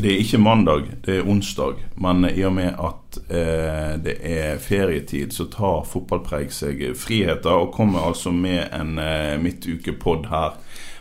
[0.00, 1.80] Det er ikke mandag, det er onsdag.
[2.00, 7.72] Men i og med at eh, det er ferietid, så tar fotballpreik seg friheter og
[7.74, 10.56] kommer altså med en eh, midtukepod her.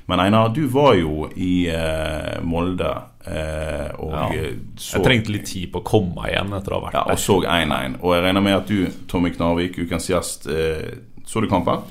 [0.09, 2.89] Men Einar, du var jo i eh, Molde
[3.29, 4.23] eh, og Ja.
[4.33, 6.97] eh, så Jeg trengte litt tid på å komme meg igjen etter å ha vært
[6.97, 7.99] ja, og så 1-1.
[8.01, 10.97] Og jeg regner med at du, Tommy Knarvik, ukens gjest, eh,
[11.29, 11.85] så du kampen?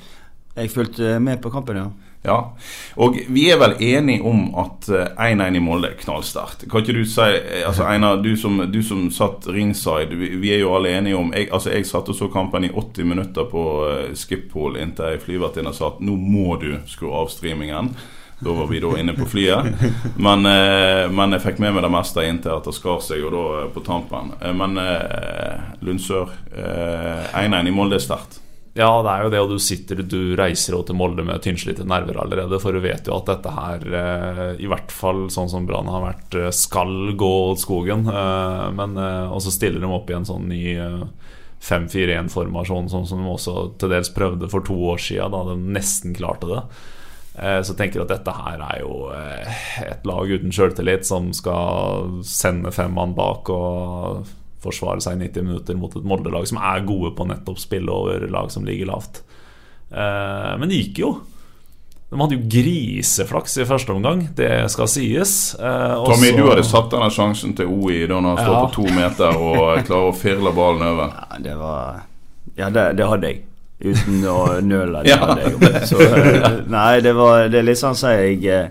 [0.58, 1.88] Jeg fulgte med på kampen, ja.
[2.26, 2.38] Ja,
[2.98, 6.66] og vi er vel enige om at eh, 1-1 i Molde er knallsterkt.
[6.70, 10.52] Kan ikke du si eh, altså Einar, du som, du som satt ringside, vi, vi
[10.56, 13.46] er jo alle enige om jeg, altså jeg satt og så kampen i 80 minutter
[13.48, 17.94] på uh, Skiphol inntil ei flyvertinne sa at nå må du skru av streamingen.
[18.40, 19.66] Da var vi da inne på flyet.
[20.16, 23.34] Men, eh, men jeg fikk med meg det meste inntil at det skar seg, og
[23.34, 24.30] da eh, på tampen.
[24.38, 28.38] Eh, men eh, Lundsør, eh, 1-1 i Molde er sterkt.
[28.78, 31.82] Ja, det er jo det, og du sitter Du reiser jo til Molde med tynnslitte
[31.88, 35.66] nerver allerede, for du vet jo at dette her, eh, i hvert fall sånn som
[35.66, 38.06] Brann har vært, eh, skal gå åt skogen.
[38.06, 41.02] Eh, men Og så stiller de opp i en sånn ny eh,
[41.60, 46.14] 5-4-1-formasjon, sånn som de også til dels prøvde for to år siden, da de nesten
[46.14, 46.62] klarte det.
[47.34, 52.22] Så Så jeg tenker at dette her er jo et lag uten sjøltillit som skal
[52.22, 54.26] sende fem mann bak og
[54.62, 58.26] forsvare seg i 90 minutter mot et Molde-lag som er gode på nettopp spille over
[58.30, 59.22] lag som ligger lavt.
[59.90, 61.12] Eh, Men det gikk jo.
[62.10, 65.54] De hadde jo griseflaks i første omgang, det skal sies.
[65.60, 68.62] Eh, Tommy, du hadde satt denne sjansen til OI da han står Ja.
[68.64, 71.12] på to meter og klarer å firle ballen over.
[71.12, 72.02] ja det var
[72.56, 73.42] Ja, det, det hadde jeg.
[73.78, 75.02] Uten å nøle.
[75.04, 75.18] Det Ja.
[75.26, 75.82] hadde jeg.
[75.86, 78.68] Så, eh, nei, det var det er litt sånn som jeg eh,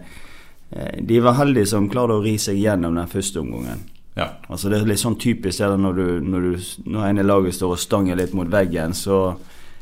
[1.01, 3.85] De var heldige som klarte å ri seg gjennom den første omgangen.
[4.17, 4.31] Ja.
[4.49, 7.75] Altså Det er litt sånn typisk det når, du, når, du, når ene laget står
[7.75, 9.37] og stanger litt mot veggen, så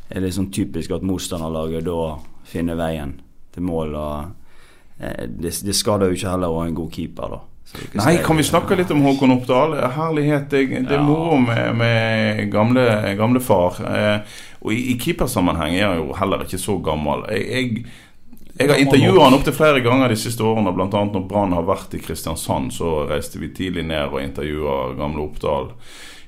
[0.09, 1.99] er det sånn typisk at motstanderlaget da
[2.45, 3.15] finner veien
[3.55, 3.95] til mål.
[3.95, 7.43] og eh, Det, det skader jo ikke heller å ha en god keeper, da.
[7.97, 9.73] Nei, kan vi snakke litt om Håkon Oppdal?
[9.95, 12.85] Herlighet, det, det er moro med, med gamle,
[13.17, 13.79] gamle far.
[13.81, 17.25] Eh, og i, i keepersammenheng er han jo heller ikke så gammel.
[17.33, 17.85] Jeg, jeg,
[18.57, 20.87] jeg har intervjua han opptil flere ganger de siste årene, bl.a.
[20.87, 22.71] når Brann har vært i Kristiansand.
[22.71, 25.73] Så reiste vi tidlig ned og intervjua gamle Oppdal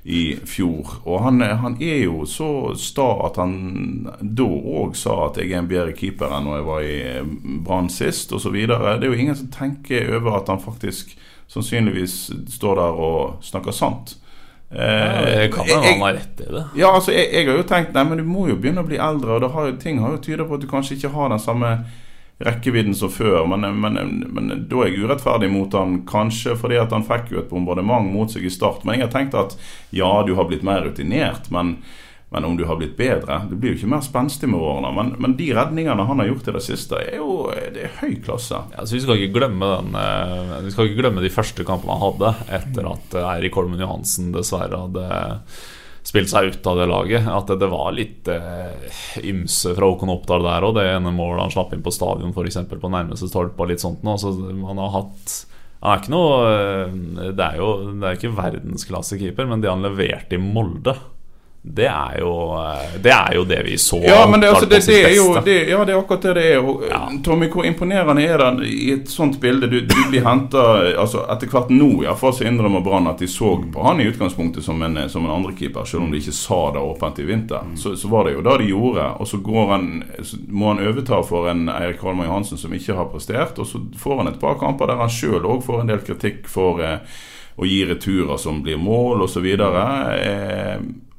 [0.07, 0.97] i fjor.
[1.07, 3.55] Og han, han er jo så sta at han
[4.19, 7.33] da òg sa at jeg er en bedre keeper enn når jeg var i eh,
[7.63, 8.55] Brann sist, osv.
[8.55, 11.15] Det er jo ingen som tenker over at han faktisk
[11.47, 12.15] sannsynligvis
[12.57, 14.17] står der og snakker sant.
[14.67, 16.63] Ja, kan hende han har rett i det.
[16.75, 18.97] ja, altså jeg, jeg har jo tenkt Nei, men du må jo begynne å bli
[18.99, 21.69] eldre, og har ting har jo tyda på at du kanskje ikke har den samme
[22.37, 23.45] rekkevidden som før.
[23.47, 23.93] Men, men,
[24.29, 28.11] men da er jeg urettferdig mot han, kanskje fordi at han fikk jo et bombardement
[28.13, 28.85] mot seg i start.
[28.85, 29.57] Men jeg har tenkt at
[29.95, 31.79] ja, du har blitt mer rutinert, men,
[32.33, 34.91] men om du har blitt bedre Du blir jo ikke mer spenstig med årene.
[34.99, 38.19] Men, men de redningene han har gjort i det siste, er jo det er høy
[38.21, 38.61] klasse.
[38.75, 41.97] Ja, så Vi skal ikke glemme den eh, Vi skal ikke glemme de første kampene
[41.97, 45.09] han hadde etter at eh, Eirik Holmen Johansen dessverre hadde
[46.07, 47.27] spilt seg ut av det laget.
[47.27, 48.87] At det, det var litt eh,
[49.27, 50.77] ymse fra Håkon Oppdal der òg.
[50.77, 54.05] Det ene målet han slapp inn på stadion eksempel, på nærmeste stolpe og litt sånt
[54.07, 54.19] noe.
[54.21, 55.37] Så han har hatt
[55.77, 57.67] han er ikke noe eh, Det er jo
[57.99, 60.95] det er ikke verdensklassekeeper, men det han leverte i Molde
[61.61, 63.99] det er, jo, eh, det er jo det vi så.
[64.03, 66.45] Ja, men det, altså, det, det er jo det, Ja, det er akkurat det det
[66.53, 66.59] er.
[66.63, 67.09] Og, Ja.
[67.23, 69.67] Tommy, hvor imponerende er det i et sånt bilde?
[69.67, 70.63] Du, du blir henta
[70.95, 74.63] altså, Etter hvert nå iallfall så innrømmer Brann at de så på han i utgangspunktet
[74.63, 77.67] som en, som en andrekeeper, selv om de ikke sa det åpent i vinter.
[77.75, 79.09] Så, så var det jo det de gjorde.
[79.19, 79.89] Og så, går han,
[80.23, 83.59] så må han overta for en Eirik Holmen Johansen som ikke har prestert.
[83.59, 86.47] Og så får han et par kamper der han sjøl òg får en del kritikk
[86.51, 87.03] for eh,
[87.57, 89.45] å gi returer som blir mål, osv.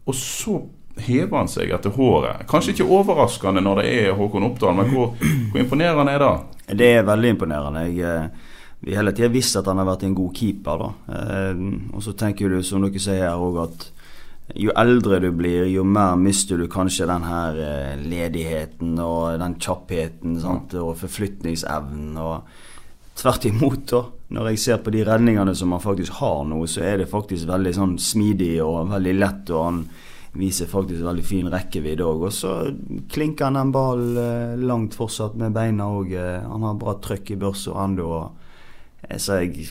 [0.08, 0.58] Og så
[0.98, 2.46] hever han seg etter håret.
[2.50, 5.12] Kanskje ikke overraskende når det er Håkon Oppdal, men hvor,
[5.52, 6.32] hvor imponerende er det?
[6.80, 7.84] Det er veldig imponerende.
[7.88, 10.82] Jeg, eh, vi hele tida visst at han har vært en god keeper.
[10.82, 10.90] da.
[11.18, 11.62] Eh,
[11.92, 13.88] og så tenker du, som dere sier her òg, at
[14.56, 19.58] jo eldre du blir, jo mer mister du kanskje den her eh, ledigheten og den
[19.60, 20.74] kjappheten sant?
[20.78, 22.16] og forflytningsevnen.
[22.16, 22.48] og
[23.18, 24.04] Tvert imot, da.
[24.36, 27.48] Når jeg ser på de redningene som han faktisk har nå, så er det faktisk
[27.48, 29.50] veldig sånn smidig og veldig lett.
[29.50, 29.80] og han
[30.38, 32.28] viser faktisk veldig fin rekkevidde òg.
[32.28, 32.54] Og så
[33.10, 36.14] klinker han en ball eh, langt fortsatt med beina òg.
[36.14, 38.22] Eh, han har bra trøkk i børsa ennå.
[39.16, 39.70] Så jeg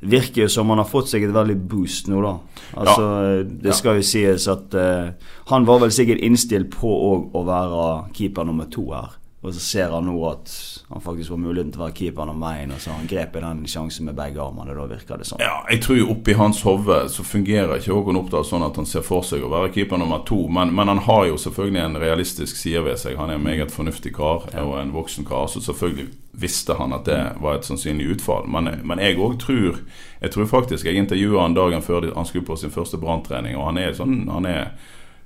[0.00, 2.34] virker jo som han har fått seg et veldig boost nå, da.
[2.80, 3.42] Altså, ja.
[3.68, 5.12] Det skal jo sies at uh,
[5.50, 6.90] han var vel sikkert innstilt på
[7.34, 7.84] å være
[8.16, 9.16] keeper nummer to her.
[9.44, 10.52] Og så ser han nå at
[10.88, 13.42] han faktisk får muligheten til å være keeper nummer én, og så har han i
[13.42, 14.72] den sjansen med begge armene.
[14.72, 15.42] Da virker det sånn.
[15.44, 18.88] Ja, jeg tror jo oppi hans hode så fungerer ikke Håkon Oppdal sånn at han
[18.88, 22.00] ser for seg å være keeper nummer to, men, men, han har jo selvfølgelig en
[22.00, 23.18] realistisk side ved seg.
[23.20, 24.64] Han er en meget fornuftig kar ja.
[24.64, 26.08] og en voksen kar, så selvfølgelig
[26.40, 28.48] visste han at det var et sannsynlig utfall.
[28.48, 29.84] Men, men jeg òg tror
[30.24, 33.68] Jeg tror faktisk jeg intervjua han dagen før han skulle på sin første branntrening, og
[33.68, 34.70] han er sånn han er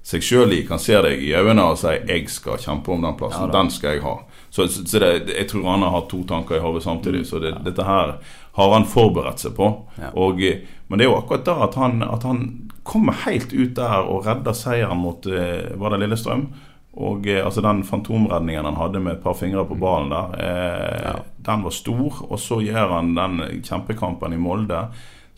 [0.08, 3.16] seg sjøl i, kan se deg i øynene og si 'jeg skal kjempe om den
[3.16, 3.46] plassen'.
[3.46, 4.16] Ja, den skal jeg ha.
[4.50, 7.26] Så, så, det, jeg tror han har hatt to tanker i hodet samtidig.
[7.26, 8.14] Så det, dette her
[8.52, 9.68] har han forberedt seg på.
[9.98, 10.10] Ja.
[10.16, 10.40] Og,
[10.88, 14.24] men det er jo akkurat da at han, at han kommer helt ut der og
[14.26, 16.46] redder seieren mot eh, Var det Lillestrøm?
[16.96, 21.04] Og eh, altså Den fantomredningen han hadde med et par fingre på ballen der, eh,
[21.04, 21.14] ja.
[21.50, 22.24] den var stor.
[22.30, 24.86] Og så gjør han den kjempekampen i Molde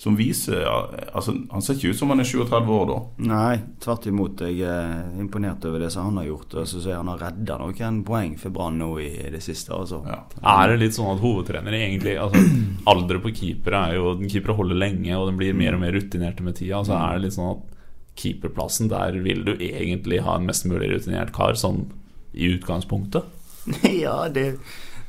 [0.00, 2.94] som viser altså, Han ser ikke ut som han er 37 år da.
[3.28, 4.40] Nei, tvert imot.
[4.48, 6.54] Jeg er imponert over det som han har gjort.
[6.56, 9.74] Og så sier han har redda noen poeng for Brann nå i det siste.
[9.76, 10.00] Altså.
[10.08, 10.22] Ja.
[10.54, 12.40] Er det litt sånn at hovedtrenere egentlig altså,
[12.88, 16.48] Alderet på keepere er jo Keepere holder lenge, og den blir mer og mer rutinerte
[16.48, 16.80] med tida.
[16.80, 17.78] Så er det litt sånn at
[18.20, 21.90] keeperplassen, der vil du egentlig ha en mest mulig rutinert kar, sånn
[22.32, 23.28] i utgangspunktet?
[24.06, 24.54] ja, det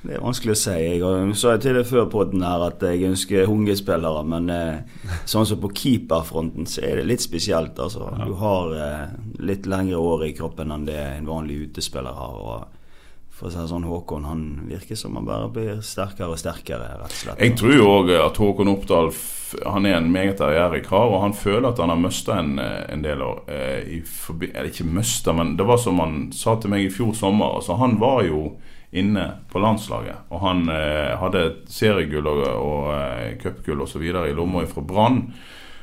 [0.01, 0.75] det er vanskelig å si.
[0.81, 3.75] Jeg sa til deg før på den her at jeg ønsker unge
[4.25, 4.79] men eh,
[5.29, 7.77] sånn som på keeperfronten så er det litt spesielt.
[7.77, 8.09] Altså.
[8.17, 8.25] Ja.
[8.25, 9.11] Du har eh,
[9.45, 12.39] litt lengre år i kroppen enn det en vanlig utespiller har.
[12.41, 16.97] Og for å si sånn, Håkon han virker som han bare blir sterkere og sterkere.
[17.03, 17.45] rett og slett.
[17.45, 19.13] Jeg tror jo òg at Håkon Oppdal
[19.67, 22.83] han er en meget ærgjerrig kar, og han føler at han har mista en, eh,
[22.89, 23.43] en, del år.
[23.47, 24.01] Eh,
[24.53, 27.57] eller ikke mista, men det var som han sa til meg i fjor sommer.
[27.59, 28.57] altså Han var jo
[28.91, 30.27] inne på landslaget.
[30.29, 34.03] Og han eh, hadde seriegull og, og eh, cupgull osv.
[34.03, 35.25] i lomma fra Brann.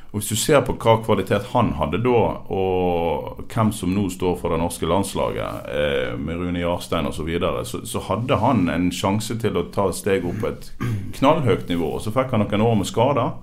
[0.08, 4.38] Og Hvis du ser på hva kvalitet han hadde da, og hvem som nå står
[4.40, 8.70] for det norske landslaget, eh, med Rune Jarstein osv., så, videre, så så hadde han
[8.72, 10.70] en sjanse til å ta et steg opp på et
[11.19, 11.93] knallhøyt nivå.
[11.99, 13.37] Og Så fikk han noen år med skader,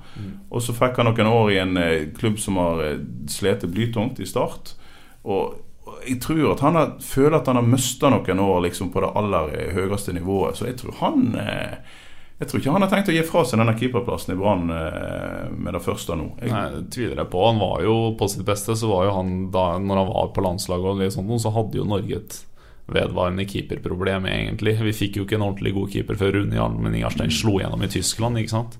[0.49, 2.97] og så fikk han noen år i en eh, klubb som har eh,
[3.29, 4.73] slitt blytungt i start.
[5.25, 5.61] Og
[6.05, 9.13] jeg tror at han har, føler at han har mista noen år liksom, på det
[9.19, 10.59] aller høyeste nivået.
[10.59, 11.77] Så jeg tror han eh,
[12.35, 15.45] jeg tror ikke han har tenkt å gi fra seg denne keeperplassen i Brann eh,
[15.55, 16.33] med det første nå.
[16.41, 16.51] Jeg...
[16.51, 17.45] Nei, det tviler jeg på.
[17.47, 20.43] Han var jo på sitt beste, så var jo han da når han var på
[20.43, 22.37] landslaget og litt sånt, så hadde jo Norge et
[22.91, 24.75] vedvarende keeperproblem, egentlig.
[24.83, 27.91] Vi fikk jo ikke en ordentlig god keeper før Rune Jarlmen Ingarstein slo gjennom i
[27.95, 28.77] Tyskland, ikke sant.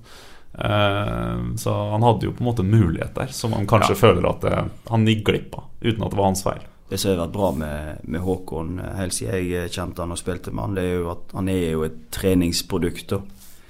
[0.52, 4.02] Eh, så han hadde jo på en måte mulighet der, som han kanskje ja.
[4.04, 4.48] føler at
[4.92, 7.48] han gikk glipp av, uten at det var hans feil det som har vært bra
[7.52, 11.00] med, med, Håkon eh, helt siden jeg kjente han og spilte med han, det er
[11.00, 13.16] jo at han er jo et treningsprodukt.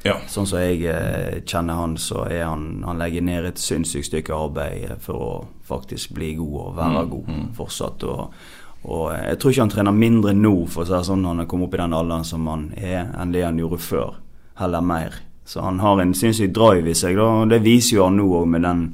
[0.06, 0.18] Ja.
[0.30, 4.36] Sånn som jeg eh, kjenner han, så er han Han legger ned et sinnssykt stykke
[4.36, 5.32] arbeid for å
[5.66, 7.49] faktisk bli god og være mm, god mm.
[7.56, 8.04] fortsatt.
[8.06, 8.37] Og,
[8.85, 11.70] og, jeg tror ikke han trener mindre nå, for å si sånn, han har kommet
[11.70, 14.20] opp i den alderen som han er, enn det han gjorde før.
[14.61, 15.16] Heller mer.
[15.46, 18.28] Så han har en sinnssyk drive i seg, da, og det viser jo han nå
[18.40, 18.87] òg med den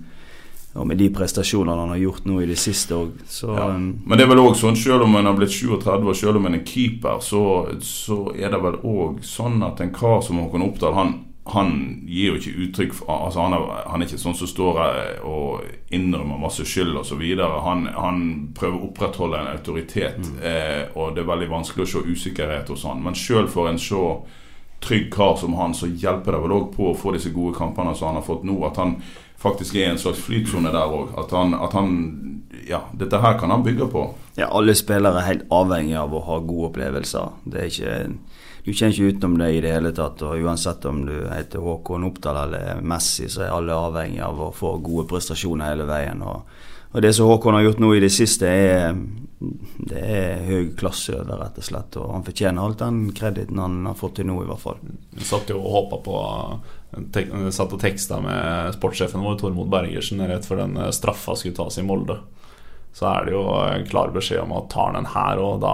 [0.74, 3.10] og med de prestasjonene han har gjort nå i det siste òg.
[3.28, 3.66] Ja.
[3.74, 6.40] Um, Men det er vel òg sånn, selv om en har blitt 37 og selv
[6.40, 7.42] om en er keeper, så,
[7.84, 11.14] så er det vel òg sånn at en kar som Håkon Oppdal, han,
[11.52, 11.74] han
[12.08, 14.80] gir jo ikke uttrykk for altså han, er, han er ikke sånn som står
[15.28, 17.24] og innrømmer masse skyld osv.
[17.66, 18.22] Han, han
[18.56, 20.38] prøver å opprettholde en autoritet, mm.
[20.40, 23.04] eh, og det er veldig vanskelig å se usikkerhet hos han.
[23.04, 24.22] Men sjøl for en så
[24.82, 27.92] trygg kar som han, så hjelper det vel òg på å få disse gode kampene
[27.94, 28.56] som han har fått nå.
[28.66, 28.96] At han
[29.42, 31.14] faktisk er en slags flytsone der òg.
[31.18, 31.94] At, at, han
[32.68, 34.04] Ja, dette her kan han bygge på.
[34.38, 37.32] Ja, alle spillere er helt avhengig av å ha gode opplevelser.
[37.44, 37.96] Det er ikke
[38.62, 40.22] du kjenner ikke utenom det i det hele tatt.
[40.22, 44.52] og Uansett om du heter Håkon Oppdal eller Messi, så er alle avhengig av å
[44.54, 46.22] få gode prestasjoner hele veien.
[46.22, 46.52] Og,
[46.92, 48.94] og Det som Håkon har gjort nå i det siste, er,
[49.90, 51.98] det er høy klasse over, rett og slett.
[51.98, 54.78] Og han fortjener alt den krediten han har fått til nå, i hvert fall.
[55.18, 56.22] Jeg satt jo og håpa på
[57.52, 61.78] satt og teksta med sportssjefen vår, Tormod Bergersen, rett før den eh, straffa skulle tas
[61.78, 62.18] i Molde.
[62.92, 65.70] så er det jo en klar beskjed om at tar han den her, og da,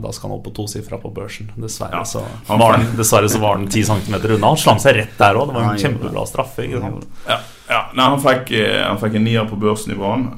[0.00, 1.50] da skal han opp på tosifra på børsen.
[1.60, 2.04] Dessverre, Ja.
[2.08, 4.54] så Han var den, dessverre så var den ti centimeter unna.
[4.54, 5.50] Han slang seg rett der òg.
[5.50, 6.64] Det var en ja, kjempebra straffe.
[6.64, 7.38] Ja,
[7.68, 7.82] ja.
[7.92, 9.60] Nei, han fikk, eh, han fikk en nier på.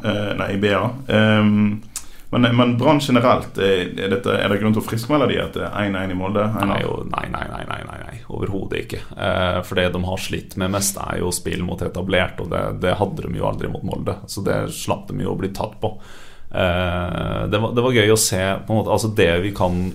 [0.03, 0.83] Eh, nei, i BA.
[1.07, 1.83] Ehm,
[2.35, 6.13] men men Brann generelt, er, dette, er det grunn til å friskmelde de etter 1-1
[6.13, 6.45] i Molde?
[6.67, 8.17] Nei, nei, nei, nei, nei, nei.
[8.29, 9.01] overhodet ikke.
[9.15, 12.63] Eh, for det de har slitt med mest, er jo spill mot etablert, og det,
[12.85, 14.19] det hadde de jo aldri mot Molde.
[14.31, 15.95] Så det slapp de jo å bli tatt på.
[16.51, 19.87] Eh, det, var, det var gøy å se på en måte, altså det vi kan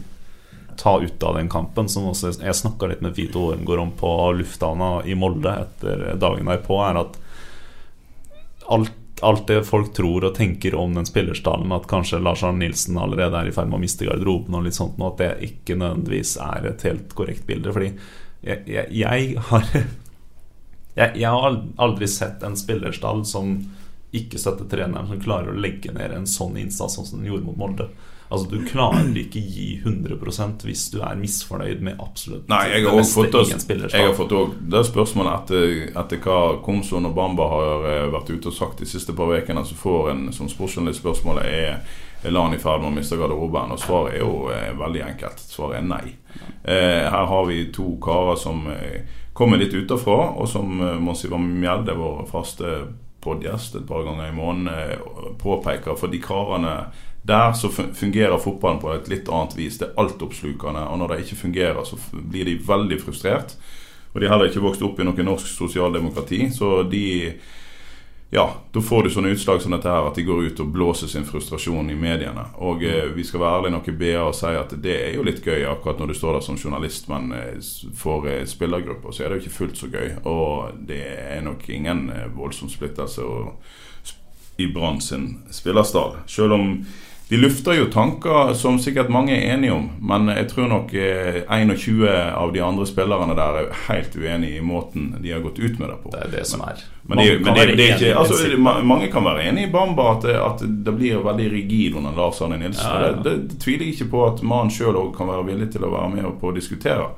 [0.79, 4.12] ta ut av den kampen, som også jeg snakka litt med Vito Ormgård om på
[4.39, 7.19] lufthavna i Molde etter dagen derpå, er at
[8.72, 8.93] alt,
[9.25, 13.39] alt det folk tror og tenker om den spillerstallen, at kanskje Lars Arne Nilsen allerede
[13.39, 16.35] er i ferd med å miste garderoben, og litt sånt, og at det ikke nødvendigvis
[16.43, 17.73] er et helt korrekt bilde.
[17.75, 17.91] Fordi
[18.45, 19.67] jeg, jeg, jeg har
[20.99, 23.57] jeg, jeg har aldri sett en spillerstall som
[24.15, 27.59] ikke støtter treneren, som klarer å legge ned en sånn innsats som den gjorde mot
[27.59, 27.89] Molde.
[28.29, 32.98] Altså Du klarer ikke gi 100% hvis du er misfornøyd med absolutt Nei, jeg har
[33.00, 34.36] også fått, oss, jeg har fått
[34.69, 38.89] det spørsmålet etter, etter hva Komson og Bamba har eh, vært ute og sagt de
[38.89, 39.65] siste par ukene.
[39.65, 41.81] Så får en som sportsjournalist spørsmålet er
[42.24, 43.74] er han i ferd med å miste garderoben.
[43.74, 45.39] Og svaret er jo eh, veldig enkelt.
[45.39, 46.15] Svaret er nei.
[46.63, 51.39] Eh, her har vi to karer som eh, kommer litt utafra, og som eh, Monsiva
[51.39, 52.74] Mjelde, vår faste
[53.24, 55.95] podgjest et par ganger i måneden, eh, påpeker.
[56.00, 56.75] For de karene
[57.21, 59.77] der så fungerer fotballen på et litt annet vis.
[59.77, 60.88] Det er altoppslukende.
[60.89, 63.55] Og når det ikke fungerer, så blir de veldig frustrert.
[64.13, 66.49] Og de har heller ikke vokst opp i noe norsk sosialdemokrati.
[66.53, 67.33] Så de
[68.31, 71.09] Ja, da får du sånne utslag som dette her, at de går ut og blåser
[71.09, 72.43] sin frustrasjon i mediene.
[72.61, 75.23] Og eh, vi skal være ærlige nok i BA og si at det er jo
[75.25, 77.57] litt gøy akkurat når du står der som journalist, men eh,
[77.97, 80.11] for eh, spillergrupper så er det jo ikke fullt så gøy.
[80.29, 83.25] Og det er nok ingen eh, voldsom splittelse
[84.61, 86.19] i Brann sin spillerstall.
[86.29, 86.69] Selv om
[87.29, 91.43] de lufter jo tanker som sikkert mange er enige om, men jeg tror nok eh,
[91.45, 95.77] 21 av de andre spillerne der er helt uenig i måten de har gått ut
[95.77, 96.09] med det på.
[96.15, 96.81] Det er det som er.
[97.03, 99.71] Men, Mange men kan det, være det ikke i altså, Mange kan være enig i
[99.74, 102.89] Bamba at det, at det blir veldig rigid under Lars Arne Nilsen.
[102.89, 103.13] Ja, ja.
[103.25, 106.09] Det tviler jeg ikke på at mannen sjøl òg kan være villig til å være
[106.15, 107.12] med på å diskutere.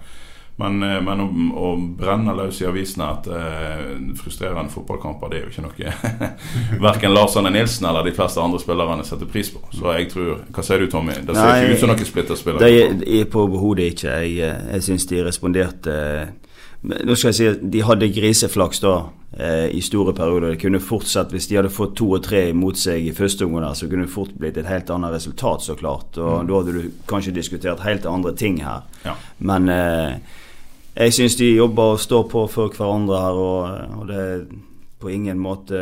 [0.62, 1.27] Men, eh, men å,
[1.58, 6.30] å brenne løs i avisene etter eh, frustrerende fotballkamper, det er jo ikke noe
[6.88, 9.63] verken Lars Arne Nilsen eller de fleste andre spillerne setter pris på.
[9.74, 11.18] Så jeg tror Hva sier du, Tommy?
[11.18, 12.62] Det ser Nei, ikke ut som noen splitterspiller.
[12.62, 14.22] Det er, på overhodet ikke.
[14.25, 15.98] Jeg, eh, jeg syns de responderte
[16.82, 18.96] men Nå skal jeg si at De hadde griseflaks da
[19.38, 20.56] eh, i store perioder.
[20.56, 23.75] Det kunne fortsatt, Hvis de hadde fått to og tre imot seg i første omgang,
[23.77, 26.18] så kunne det fort blitt et helt annet resultat, så klart.
[26.18, 28.88] Og Da hadde du kanskje diskutert helt andre ting her.
[29.06, 29.15] Ja.
[29.39, 30.18] Men eh,
[30.95, 34.43] jeg syns de jobber og står på for hverandre her, og, og det er
[35.01, 35.79] på ingen måte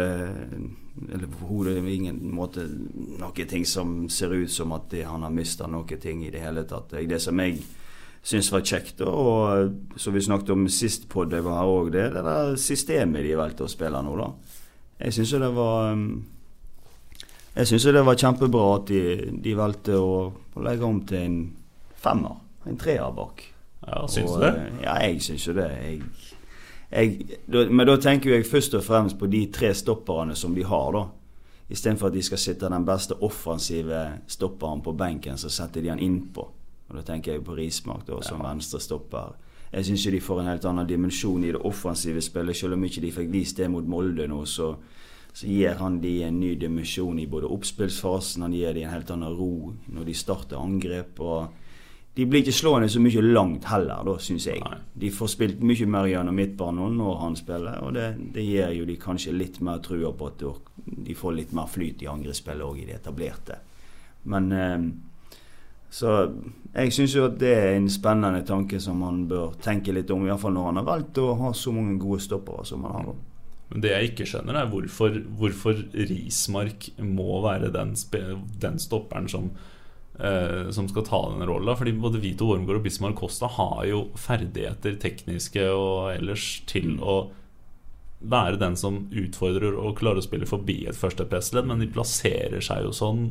[1.11, 5.31] Eller på hodet ingen måte noen ting som ser ut som at de, han har
[5.31, 6.91] mista noe ting i det hele tatt.
[6.91, 7.61] Det som jeg
[8.21, 12.01] syns var kjekt, og som vi snakket om sist på det var her òg, det
[12.03, 14.27] er det der systemet de valgte å spille nå, da.
[14.99, 16.09] Jeg syns jo det var um,
[17.55, 20.19] Jeg syns det var kjempebra at de, de valgte å,
[20.55, 21.39] å legge om til en
[21.95, 22.35] femmer.
[22.67, 23.48] En treer bak.
[23.89, 24.51] Ja, syns du det?
[24.55, 25.69] eh, Ja, jeg syns jo det.
[25.69, 26.01] Jeg,
[26.91, 30.91] jeg, men da tenker jeg først og fremst på de tre stopperne som de har,
[30.93, 31.05] da.
[31.69, 35.99] Istedenfor at de skal sitte den beste offensive stopperen på benken, så setter de han
[36.01, 36.47] innpå.
[36.89, 39.35] Og Da tenker jeg på Rismark da, som venstre venstrestopper.
[39.71, 42.55] Jeg syns de får en helt annen dimensjon i det offensive spillet.
[42.57, 44.71] Selv om ikke de fikk vist det mot Molde nå, så,
[45.33, 49.11] så gir han de en ny dimensjon i både oppspillsfasen, han gir de en helt
[49.13, 51.19] annen ro når de starter angrep.
[51.19, 51.58] og
[52.19, 54.59] de blir ikke slående så mye langt heller, da, syns jeg.
[54.59, 54.79] Nei.
[54.99, 58.87] De får spilt mye mer gjennom midtbanen når han spiller, og det, det gir jo
[58.89, 60.43] de kanskje litt mer trua på at
[60.83, 63.61] de får litt mer flyt i angrepsspillet òg, i det etablerte.
[64.27, 64.89] Men eh,
[65.95, 66.17] Så
[66.73, 70.27] jeg syns jo at det er en spennende tanke som man bør tenke litt om,
[70.27, 73.09] iallfall når han har valgt å ha så mange gode stoppere som han har.
[73.13, 73.17] da.
[73.71, 75.79] Men det jeg ikke skjønner, er hvorfor, hvorfor
[76.11, 77.95] Rismark må være den,
[78.59, 79.53] den stopperen som,
[80.19, 81.77] eh, som skal ta den rollen.
[81.79, 87.21] Fordi både Vito Wormgård og Bismar Costa har jo ferdigheter, tekniske og ellers, til å
[88.19, 92.83] være den som utfordrer og klarer å spille forbi et førstepressledd, men de plasserer seg
[92.83, 93.21] jo sånn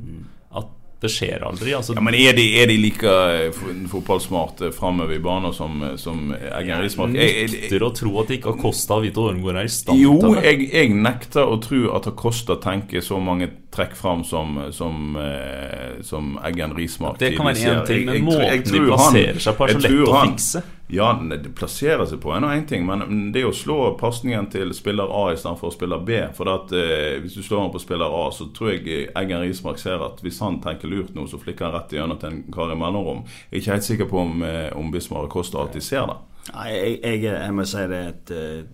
[0.56, 1.70] at det skjer aldri.
[1.76, 3.52] Altså, Ja, men er de, er de like eh,
[3.92, 7.14] fotballsmarte framover i banen som, eh, som Eggen Rismark?
[7.14, 10.18] Jeg- jeg- nekter å tro at ikke Acosta og Vito Wormgård er i stand Jo,
[10.20, 10.42] til det.
[10.44, 16.02] jeg, jeg nekter å tro at Acosta tenker så mange trekk fram som, som, eh,
[16.02, 19.68] som Eggen Rismark Det kan være én ting, men måten de plasserer han, seg på
[19.68, 20.62] er så lett å fikse.
[20.90, 24.70] Ja, det plasserer seg på en og én ting, men det å slå pasningen til
[24.72, 28.30] spiller A istedenfor spiller B For at, eh, Hvis du slår han på spiller A,
[28.32, 31.74] så tror jeg Eggen Rismark ser at hvis han tenker lurt nå, så flikker han
[31.76, 33.24] rett igjennom til en kar i mellomrom.
[33.50, 36.16] Jeg er ikke helt sikker på om, eh, om Bismar Costa alltid ser det.
[36.54, 38.64] Nei, jeg, jeg, jeg må si det at eh,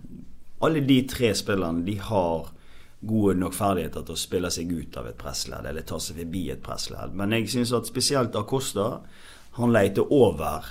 [0.63, 2.47] alle de tre spillerne de har
[3.05, 6.47] gode nok ferdigheter til å spille seg ut av et pressledd eller ta seg forbi
[6.53, 7.11] et pressledd.
[7.13, 9.01] Men jeg syns at spesielt Acosta
[9.59, 10.63] han leter over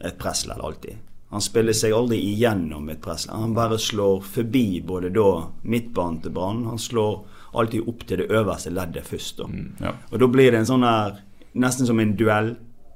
[0.00, 1.04] et pressledd alltid.
[1.28, 3.36] Han spiller seg aldri igjennom et pressledd.
[3.36, 5.28] Han bare slår forbi både da
[5.62, 6.64] midtbanen til Brann.
[6.70, 7.18] Han slår
[7.58, 9.42] alltid opp til det øverste leddet først.
[9.42, 9.48] Da.
[9.84, 9.92] Ja.
[10.12, 11.24] Og da blir det en sånn her
[11.58, 12.52] Nesten som en duell.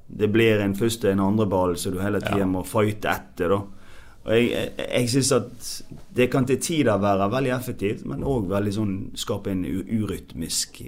[0.06, 3.50] Det blir en første en andre ball som du hele tida må fighte etter.
[3.50, 3.62] da
[4.22, 5.70] og Jeg, jeg, jeg syns at
[6.14, 10.78] det kan til tider være veldig effektivt, men òg veldig sånn skape en urytmisk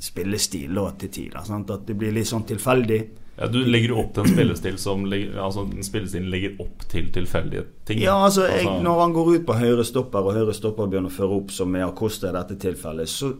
[0.00, 1.44] spillestil da, til tider.
[1.44, 1.72] Sant?
[1.74, 3.00] At det blir litt sånn tilfeldig.
[3.40, 7.62] Ja, du legger opp til en spillestil som legger, altså, spillestilen legger opp til tilfeldige
[7.88, 8.02] ting.
[8.02, 11.14] Ja, altså, jeg, Når han går ut på høyre stopper, og høyre stopper begynner å
[11.14, 13.30] føre opp, som er Acosta i dette tilfellet, så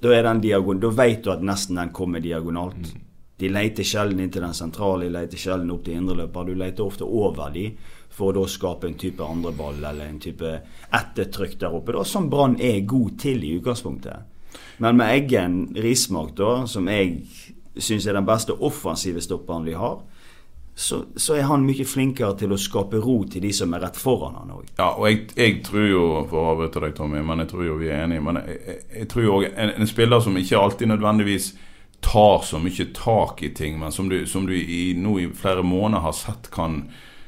[0.00, 2.94] da er den diagon, da vet du at nesten den kommer diagonalt.
[3.36, 6.48] De leter sjelden inn til den sentrale, de leter sjelden opp til indreløper.
[6.48, 7.66] Du leter ofte over de
[8.14, 10.54] for å da skape en type andreball eller en type
[10.94, 11.96] ettertrykk der oppe.
[11.96, 14.30] Da, som Brann er god til i utgangspunktet.
[14.78, 17.18] Men med Eggen Rismark, da, som jeg
[17.76, 19.98] syns er den beste offensive stopperen vi har,
[20.74, 23.98] så, så er han mye flinkere til å skape ro til de som er rett
[23.98, 24.72] foran han òg.
[24.78, 27.76] Ja, og jeg, jeg tror jo For å avbryte deg, Tommy, men jeg tror jo
[27.78, 28.24] vi er enige.
[28.26, 31.52] Men jeg, jeg, tror jo en, en spiller som ikke alltid nødvendigvis
[32.04, 35.62] tar så mye tak i ting, men som du, som du i, nå i flere
[35.64, 36.82] måneder har sett kan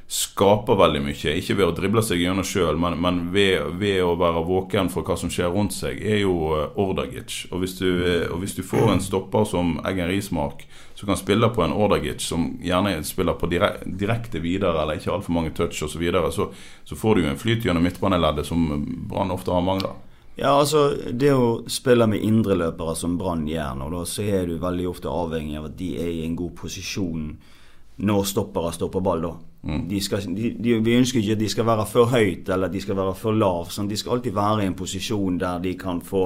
[0.06, 1.34] skape veldig mye.
[1.40, 5.06] Ikke ved å drible seg gjennom sjøl, men, men ved, ved å være våken for
[5.06, 7.40] hva som skjer rundt seg, er jo eh, Ordagic.
[7.50, 10.62] Og hvis du, eh, og hvis du får en stopper som Eggen Rismark,
[10.94, 15.10] som kan spille på en Ordagic som gjerne spiller på direk, direkte videre, eller ikke
[15.16, 16.50] altfor mange touch osv., så, videre, så
[16.86, 18.62] så får du jo en flyt gjennom midtbaneleddet som
[19.10, 19.90] Brann ofte har mangla.
[20.36, 24.58] Ja, altså Det å spille med indreløpere som Brann gjør nå, da, så er du
[24.60, 27.30] veldig ofte avhengig av at de er i en god posisjon
[27.96, 29.25] når stoppere stopper ball.
[29.25, 29.34] da.
[29.90, 32.76] De skal, de, de, vi ønsker ikke at de skal være for høyt eller at
[32.76, 33.66] de skal være for lav.
[33.75, 36.23] Sånn, de skal alltid være i en posisjon der de kan få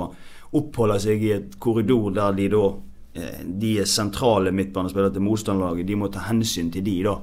[0.59, 2.63] oppholde seg i et korridor der de da
[3.15, 5.89] eh, De er sentrale midtbanespillere til motstanderlaget.
[5.89, 7.17] De må ta hensyn til de da.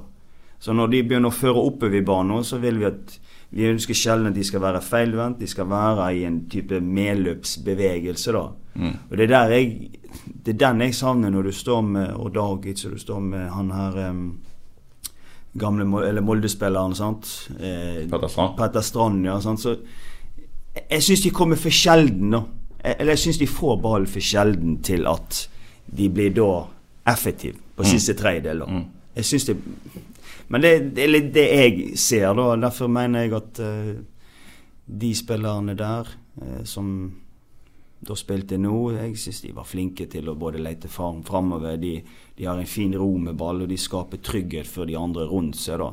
[0.58, 3.18] Så når de begynner å føre oppover i banen, så vil vi at
[3.54, 5.38] vi ønsker sjelden at de skal være feilvendt.
[5.40, 8.42] De skal være i en type medløpsbevegelse, da.
[9.08, 9.90] Og det er der jeg
[10.44, 13.70] Det er den jeg savner når du står med Ordagic og du står med han
[13.70, 14.40] her em,
[15.52, 16.92] gamle eller Molde-spilleren.
[17.60, 18.56] Eh, Petter Strand.
[18.56, 19.40] Petter Strand, ja.
[19.40, 19.60] Sant?
[19.60, 19.76] Så
[20.74, 22.42] jeg, jeg syns de kommer for sjelden, da.
[22.84, 25.48] Eller jeg syns de får ballen for sjelden til at
[25.86, 26.50] de blir da
[27.08, 28.62] effektive på siste tredjedel.
[28.68, 28.84] Mm.
[29.16, 29.56] Jeg syns det
[30.48, 32.54] Men det, det er litt det jeg ser, da.
[32.56, 33.90] Derfor mener jeg at uh,
[34.86, 36.08] de spillerne der
[36.40, 36.86] uh, som
[37.98, 41.76] da spilte nå, jeg syns de var flinke til å både lete fram framover.
[41.82, 41.96] De,
[42.38, 45.58] de har en fin ro med ball, og de skaper trygghet for de andre rundt
[45.58, 45.82] seg.
[45.82, 45.90] da.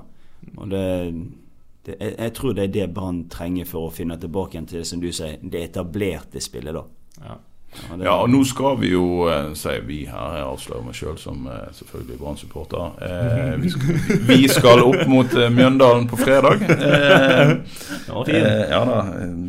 [0.54, 0.86] Og det,
[1.88, 4.84] det, jeg, jeg tror det er det Brann trenger for å finne tilbake igjen til
[4.84, 6.78] det som du sier, det etablerte spillet.
[6.78, 6.86] da.
[7.26, 7.40] Ja.
[8.02, 11.46] Ja, og nå skal vi jo, eh, sier vi her, jeg avslører meg sjøl som
[11.52, 12.96] eh, selvfølgelig Brann-supporter.
[13.06, 13.72] Eh, vi,
[14.30, 16.66] vi skal opp mot eh, Mjøndalen på fredag.
[18.26, 19.00] Eh, ja da,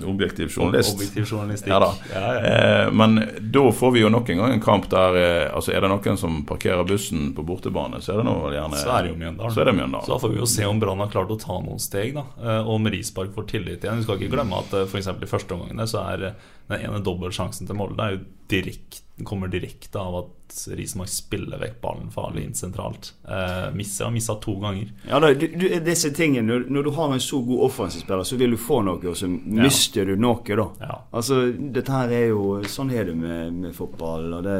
[0.09, 0.97] objektiv journalist.
[0.97, 1.71] Objektiv journalistikk.
[1.71, 1.89] Ja da.
[2.13, 2.33] Ja.
[2.49, 3.19] Eh, men
[3.53, 5.17] da får vi jo nok en gang en kamp der
[5.55, 8.91] altså Er det noen som parkerer bussen på bortebane, så er det nå gjerne Så
[8.93, 9.55] er det jo Mjøndalen.
[9.55, 10.07] Så det Mjøndalen.
[10.07, 12.17] Så da får vi jo se om Brann har klart å ta noen steg.
[12.17, 12.27] da
[12.65, 14.03] Og om Rispark får tillit igjen.
[14.03, 15.13] Vi skal ikke glemme at f.eks.
[15.15, 16.29] i første omgangene så er
[16.69, 18.09] den ene dobbeltsjansen til Molde
[18.51, 23.13] direkt, kommer direkte av at Rismark spiller vekk ballen farlig inn sentralt.
[23.29, 24.91] Eh, misser, har missa to ganger.
[25.09, 28.55] Ja, da, du, disse tingene, når, når du har en så god offensivspiller, så vil
[28.55, 30.69] du få noe, og så mister du noe, da.
[30.83, 30.99] Ja.
[31.17, 34.29] Altså, dette her er jo Sånn er det med, med fotball.
[34.39, 34.59] Og det,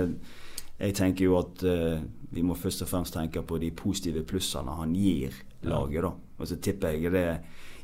[0.79, 2.01] jeg tenker jo at uh,
[2.33, 6.13] vi må først og fremst tenke på de positive plussene han gir laget, da.
[6.37, 7.29] Og så tipper jeg det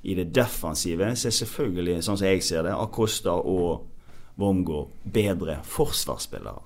[0.03, 3.92] i det defensive så er selvfølgelig, sånn som jeg ser det, Acosta og
[4.43, 6.61] Wormgård bedre forsvarsspillere.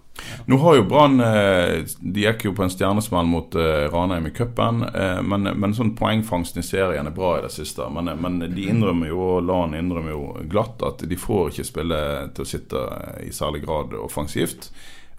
[0.46, 4.32] Nå har jo Brann eh, De gikk jo på en stjernesmell mot eh, Ranheim i
[4.34, 4.82] cupen.
[4.88, 7.88] Eh, men, men sånn poengfangsten i serien er bra i det siste.
[7.92, 12.02] Men, men de innrømmer jo, og LAN innrømmer jo glatt, at de får ikke spille
[12.36, 12.84] til å sitte
[13.26, 14.70] i særlig grad offensivt.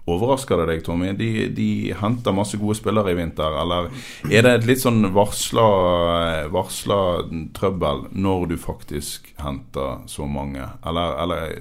[0.08, 1.12] Overrasker det deg, Tommy?
[1.18, 1.68] De, de
[1.98, 3.56] henter masse gode spillere i vinter.
[3.62, 3.90] Eller
[4.30, 5.68] er det et litt sånn varsla,
[6.54, 7.00] varsla
[7.56, 10.66] trøbbel når du faktisk henter så mange?
[10.86, 11.56] Eller, eller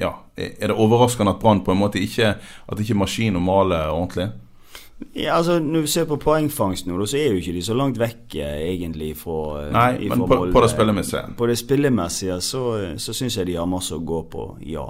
[0.00, 4.30] ja, er det overraskende at Brann på en måte ikke At ikke maskinen maler ordentlig?
[5.14, 7.98] Ja, altså Når vi ser på poengfangst nå, så er jo ikke de så langt
[8.00, 11.22] vekk eh, egentlig fra Nei, men på, på det spillemessige.
[11.38, 12.64] På det spillemessige så,
[12.96, 14.86] så syns jeg de har masse å gå på, ja.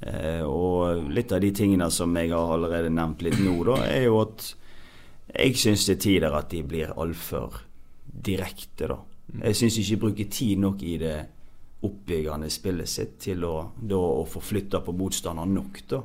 [0.00, 4.06] Eh, og litt av de tingene som jeg har allerede nevnt litt nå, da, er
[4.06, 4.46] jo at
[5.30, 7.60] jeg syns det er tider at de blir altfor
[8.04, 8.98] direkte, da.
[9.44, 11.18] Jeg syns ikke de bruker tid nok i det
[11.86, 16.00] oppbyggende spillet sitt til å, da, å få flytta på motstanderen nok, da.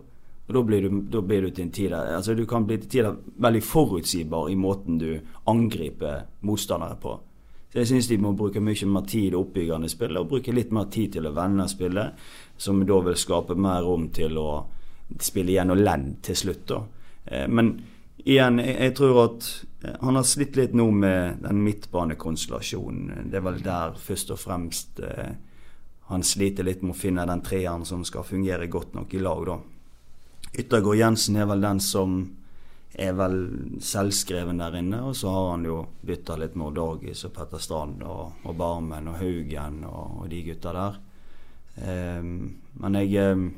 [0.46, 2.78] Og da blir, du, da blir du til en tid der altså Du kan bli
[2.78, 5.16] til tider veldig forutsigbar i måten du
[5.50, 7.16] angriper motstandere på.
[7.72, 10.54] Så jeg syns de må bruke mye mer tid i det oppbyggende spillet, og bruke
[10.54, 12.22] litt mer tid til å vende spillet,
[12.58, 14.50] som da vil skape mer rom til å
[15.22, 16.68] spille gjennom ledd til slutt.
[16.68, 16.84] da.
[17.26, 17.76] Eh, Men
[18.18, 19.50] igjen, jeg, tror at
[19.84, 23.30] eh, han har slitt litt nå med den midtbanekonstellasjonen.
[23.30, 25.36] Det er vel der først og fremst eh,
[26.08, 29.46] han sliter litt med å finne den treeren som skal fungere godt nok i lag,
[29.46, 29.60] da.
[30.56, 32.20] Yttergård Jensen er vel den som
[32.96, 33.40] er vel
[33.84, 35.02] selvskreven der inne.
[35.10, 39.10] Og så har han jo bytta litt med Dagis og Petter Strand og, og Barmen
[39.12, 41.02] og Haugen og, og de gutta der.
[41.82, 43.54] Ehm, men jeg ehm,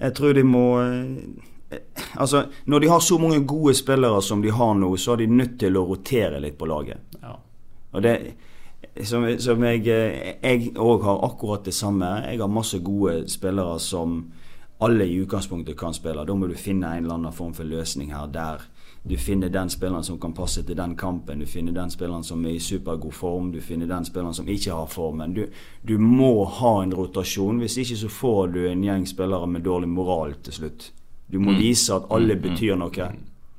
[0.00, 1.78] Jeg tror de må eh,
[2.20, 5.26] Altså, når de har så mange gode spillere som de har nå, så er de
[5.26, 7.00] nødt til å rotere litt på laget.
[7.22, 7.32] Ja.
[7.92, 8.14] Og det
[9.02, 12.06] som, som jeg Jeg òg har akkurat det samme.
[12.30, 14.30] Jeg har masse gode spillere som
[14.80, 16.24] alle i utgangspunktet kan spille.
[16.24, 18.62] Da må du finne en eller annen form for løsning her der
[19.06, 21.38] du finner den spilleren som kan passe til den kampen.
[21.38, 23.50] Du finner den spilleren som er i supergod form.
[23.52, 25.34] Du finner den spilleren som ikke har formen.
[25.34, 25.44] Du,
[25.82, 27.60] du må ha en rotasjon.
[27.60, 30.88] Hvis ikke så får du en gjeng spillere med dårlig moral til slutt.
[31.28, 33.10] Du må vise at alle betyr noe.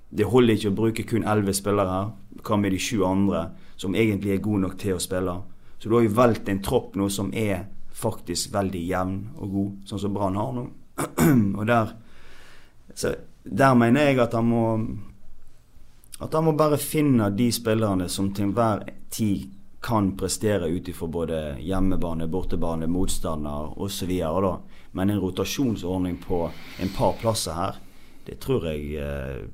[0.10, 2.12] Det holder ikke å bruke kun elleve spillere her.
[2.42, 3.46] Hva med de sju andre
[3.78, 5.40] som egentlig er gode nok til å spille?
[5.78, 9.74] Så du har jo valgt en tropp nå som er faktisk veldig jevn og god,
[9.86, 10.70] sånn som Brann har nå.
[11.60, 12.00] og der
[12.96, 13.14] så
[13.46, 14.64] Der mener jeg at han må
[16.20, 19.50] At han må bare finne de spillerne som til enhver tid
[19.86, 24.14] kan prestere ut ifra både hjemmebane, bortebane, motstander osv.
[24.92, 26.50] Men en rotasjonsordning på
[26.82, 27.78] en par plasser her,
[28.26, 29.46] det tror jeg eh,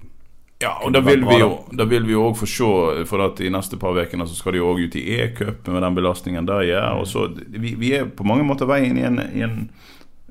[0.61, 3.41] Ja, og da vil vi jo Da vil vi jo òg få se, for at
[3.41, 6.63] i neste par ukene så skal de òg ut i e-cup med den belastningen der
[6.69, 7.01] gjør.
[7.01, 9.57] Og så vi, vi er på mange måter veien i en, i en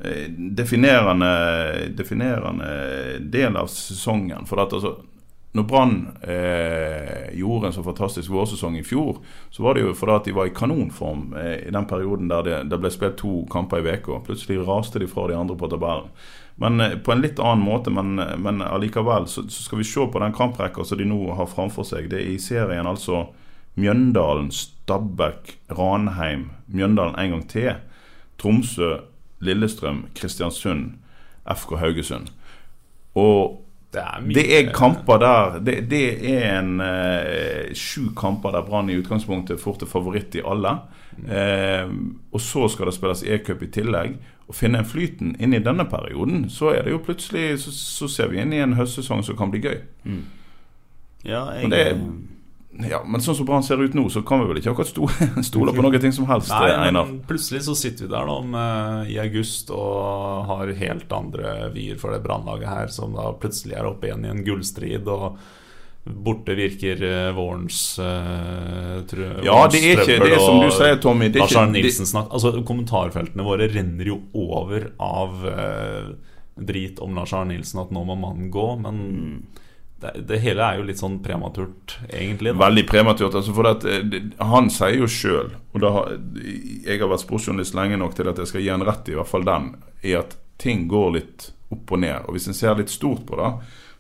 [0.01, 1.33] eh, definerende,
[1.99, 2.71] definerende
[3.21, 4.47] del av sesongen.
[4.49, 4.97] For at altså
[5.53, 9.17] når Brann eh, gjorde en så fantastisk vårsesong i fjor,
[9.51, 12.45] så var det jo fordi at de var i kanonform eh, i den perioden der
[12.47, 14.21] det, det ble spilt to kamper i uka.
[14.27, 16.07] Plutselig raste de fra de andre på tabellen.
[16.63, 20.07] Men eh, på en litt annen måte, men, men allikevel så, så skal vi se
[20.07, 22.07] på den kamprekka som de nå har framfor seg.
[22.13, 23.27] Det er i serien altså
[23.81, 27.73] Mjøndalen, Stabæk, Ranheim, Mjøndalen en gang til.
[28.39, 29.01] Tromsø,
[29.43, 30.95] Lillestrøm, Kristiansund,
[31.43, 32.31] FK Haugesund.
[33.19, 33.59] Og
[33.90, 38.62] Det er mye det er kamper der Det, det er en eh, sju kamper der
[38.62, 40.76] Brann i utgangspunktet fort er favoritt i alle.
[41.26, 41.90] Eh,
[42.31, 44.14] og så skal det spilles e-cup i tillegg.
[44.50, 48.09] Å finne en flyten inn i denne perioden, så er det jo plutselig Så, så
[48.11, 49.76] ser vi inn i en høstsesong som kan bli gøy.
[51.24, 52.00] Ja, jeg Men det er-
[52.70, 54.90] Ja, Men sånn som Brann ser ut nå, så kan vi vel ikke akkurat
[55.44, 57.09] stole, på noe ting som helst, Nei, Einar.
[57.09, 61.98] men plutselig så sitter vi der da med, i august og har helt andre vyer
[62.00, 65.11] for det brannlaget her, som da plutselig er oppe igjen i en gullstrid.
[65.11, 65.40] Og
[66.00, 69.02] borte virker eh, vårens uh,
[69.44, 71.28] Ja, det er ikke det er som du sier, Tommy.
[71.28, 76.14] Det er ikke, Nilsen snakk Altså, kommentarfeltene våre renner jo over av uh,
[76.54, 79.02] drit om Lars Arne Nilsen, at nå må mannen gå, men
[80.01, 82.55] det, det hele er jo litt sånn prematurt, egentlig.
[82.55, 82.65] da.
[82.67, 83.35] Veldig prematurt.
[83.35, 86.15] Altså for at, eh, det- han sier jo sjøl, og har,
[86.87, 89.19] jeg har vært sportsjournalist lenge nok til at jeg skal gi han rett i, i
[89.21, 92.25] hvert fall den, i at ting går litt opp og ned.
[92.27, 93.53] Og hvis en ser litt stort på det,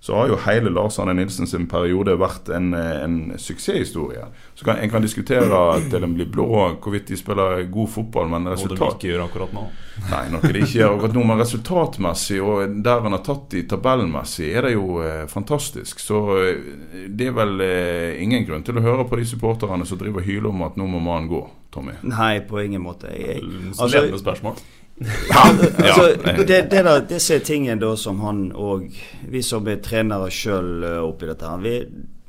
[0.02, 4.24] så har jo hele Lars Arne Nilsen sin periode vært en, en suksesshistorie.
[4.56, 5.58] Så kan, En kan diskutere
[5.92, 6.46] til en blir blå
[6.80, 9.66] hvorvidt de spiller god fotball, men Og det de ikke gjør akkurat nå.
[10.08, 13.66] Nei, noe de ikke gjør akkurat nå, men resultatmessig og der han har tatt de
[13.68, 16.00] tabellmessig, er det jo eh, fantastisk.
[16.00, 20.00] Så eh, det er vel eh, ingen grunn til å høre på de supporterne som
[20.00, 21.44] driver og hyler om at nå må mannen gå,
[21.76, 22.00] Tommy.
[22.08, 23.12] Nei, på ingen måte.
[23.12, 24.56] Jeg, jeg, altså, ledende
[25.00, 28.88] altså, det, det der, disse tingene da som han og
[29.32, 31.76] vi som er trenere sjøl oppi dette her vi,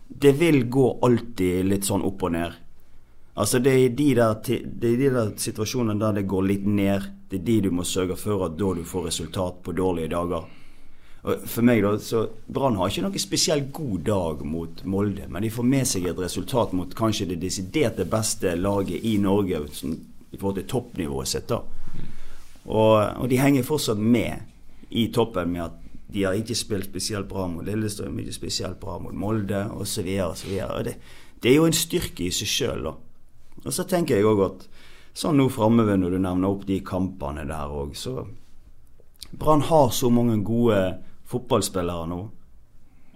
[0.07, 2.57] Det vil gå alltid litt sånn opp og ned.
[3.41, 7.07] Altså det er, de der, det er de der situasjonene der det går litt ned.
[7.31, 10.45] Det er de du må sørge for at da du får resultat på dårlige dager.
[11.21, 15.45] Og for meg da, så Brann har ikke noen spesielt god dag mot Molde, men
[15.45, 20.37] de får med seg et resultat mot kanskje det desiderte beste laget i Norge i
[20.39, 21.47] forhold til toppnivået sitt.
[21.49, 21.61] da.
[22.67, 25.77] Og, og de henger fortsatt med i toppen med at
[26.11, 30.09] De har ikke spilt spesielt bra mot Lillestrøm, ikke spesielt bra mot Molde osv.
[30.83, 30.95] Det,
[31.39, 32.89] det er jo en styrke i seg sjøl.
[32.91, 34.65] Og så tenker jeg òg at
[35.15, 38.25] sånn nå framover, når du nevner opp de kampene der òg, så
[39.31, 40.81] Brann har så mange gode
[41.31, 42.19] fotballspillere nå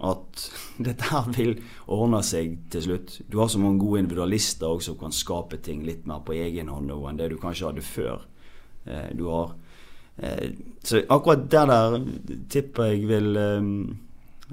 [0.06, 0.46] at
[0.88, 1.58] dette her vil
[1.92, 3.18] ordne seg til slutt.
[3.28, 6.72] Du har så mange gode individualister òg som kan skape ting litt mer på egen
[6.72, 8.24] hånd nå enn det du kanskje hadde før.
[8.86, 9.52] Eh, du har
[10.16, 10.50] eh,
[10.82, 11.96] Så akkurat det der
[12.48, 13.70] tipper jeg vil eh,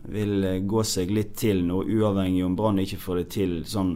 [0.10, 3.94] vil gå seg litt til nå, uavhengig om Brann ikke får det til sånn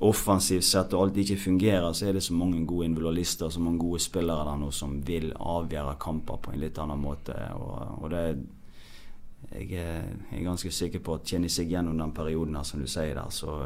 [0.00, 3.82] offensivt sett og alt ikke fungerer, så er det så mange gode individualister så mange
[3.82, 7.36] gode spillere der nå som vil avgjøre kamper på en litt annen måte.
[7.60, 8.24] Og, og det
[9.50, 13.12] jeg er ganske sikker på at kjenner seg gjennom den perioden her, som du sier
[13.18, 13.58] der, så,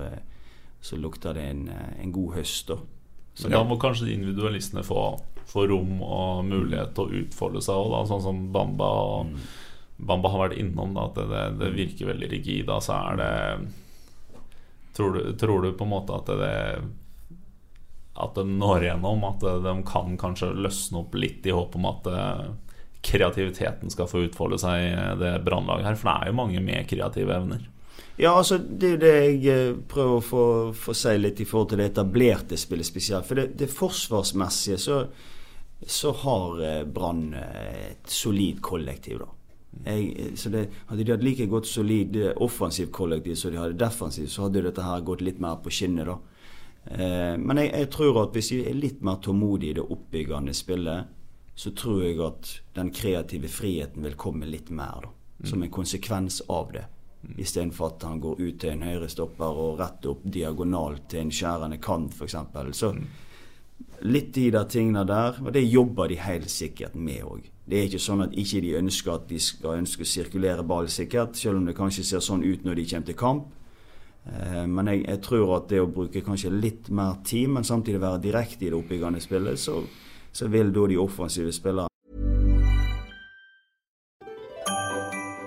[0.83, 2.71] så lukter det en, en god høst.
[2.73, 2.79] da.
[3.35, 5.05] Så da må kanskje individualistene få,
[5.51, 8.90] få, rom og mulighet til å utfolde seg òg, sånn som Bamba.
[9.27, 9.38] Mm.
[10.07, 12.68] Bamba har vært innom da, at det, det, virker veldig rigid.
[12.70, 13.33] Da, så er det
[14.94, 16.53] tror du, tror du, på en måte at det
[18.14, 19.27] At det når igjennom?
[19.27, 22.11] At de kan kanskje løsne opp litt i håp om at
[23.05, 25.99] kreativiteten skal få utfolde seg i det brannlaget her?
[25.99, 27.66] For det er jo mange med kreative evner.
[28.16, 30.42] Ja, altså det er jo det jeg eh, prøver å få,
[30.78, 33.26] få si litt i forhold til det etablerte spillet spesielt.
[33.26, 35.00] For det, det forsvarsmessige så,
[35.83, 39.30] så har eh, Brann eh, et solid kollektiv, da.
[39.88, 44.28] Jeg, så det, hadde de hatt like godt solid offensiv kollektiv som de hadde defensiv,
[44.30, 46.14] så hadde dette her gått litt mer på skinnet, da.
[47.42, 51.11] men jeg, jeg, tror at hvis de er litt mer tålmodige i det oppbyggende spillet,
[51.59, 55.11] så tror jeg at den kreative friheten vil komme litt mer, da.
[55.50, 56.87] Som en konsekvens av det.
[57.25, 57.39] Mm.
[57.41, 61.81] Istedenfor at han går ut til en høyrestopper og rett opp diagonalt til en skjærende
[61.83, 62.37] kant, f.eks.
[62.77, 62.93] Så
[64.05, 67.51] litt i de tingene der, og det jobber de helt sikkert med òg.
[67.65, 70.89] Det er ikke sånn at ikke de ønsker at de skal ønske å sirkulere ball
[70.93, 73.53] sikkert, selv om det kanskje ser sånn ut når de kommer til kamp.
[74.29, 78.03] Eh, men jeg, jeg, tror at det å bruke kanskje litt mer tid, men samtidig
[78.05, 79.81] være direkte i det oppbyggende spillet, så
[80.35, 81.93] så vil da de offensive spillerne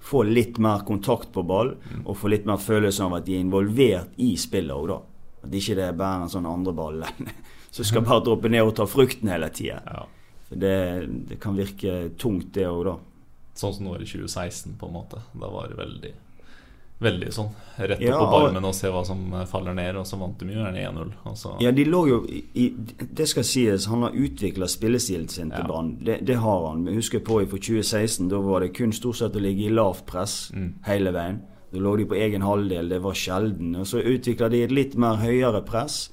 [0.00, 2.04] få litt mer kontakt på ball mm.
[2.06, 5.00] og få litt mer følelse av at de er involvert i spillet òg, da.
[5.44, 7.04] At ikke det er bare en sånn andreball
[7.74, 9.80] som skal bare droppe ned og ta frukten hele tida.
[9.86, 10.06] Ja.
[10.50, 10.74] Det,
[11.28, 12.96] det, kan virke tungt, det òg, da.
[13.60, 15.22] Sånn som nå i 2016, på en måte.
[15.36, 16.12] Da var det veldig
[17.00, 17.48] veldig sånn
[17.80, 20.52] rett opp ja, på barmen og se hva som faller ned, og så vant de
[20.52, 21.12] jo gjerne 1-0.
[21.64, 22.66] Ja, de lå jo i,
[23.00, 25.68] Det skal sies, han har utvikla spillestilen sin til ja.
[25.68, 25.94] Brann.
[26.04, 26.84] Det, det, har han.
[26.88, 30.04] Vi husker på for 2016, da var det kun stort sett å ligge i lavt
[30.10, 30.70] press mm.
[30.90, 31.40] hele veien.
[31.70, 33.76] Da lå de på egen halvdel, det var sjelden.
[33.80, 36.08] Og så utvikla de et litt mer høyere press.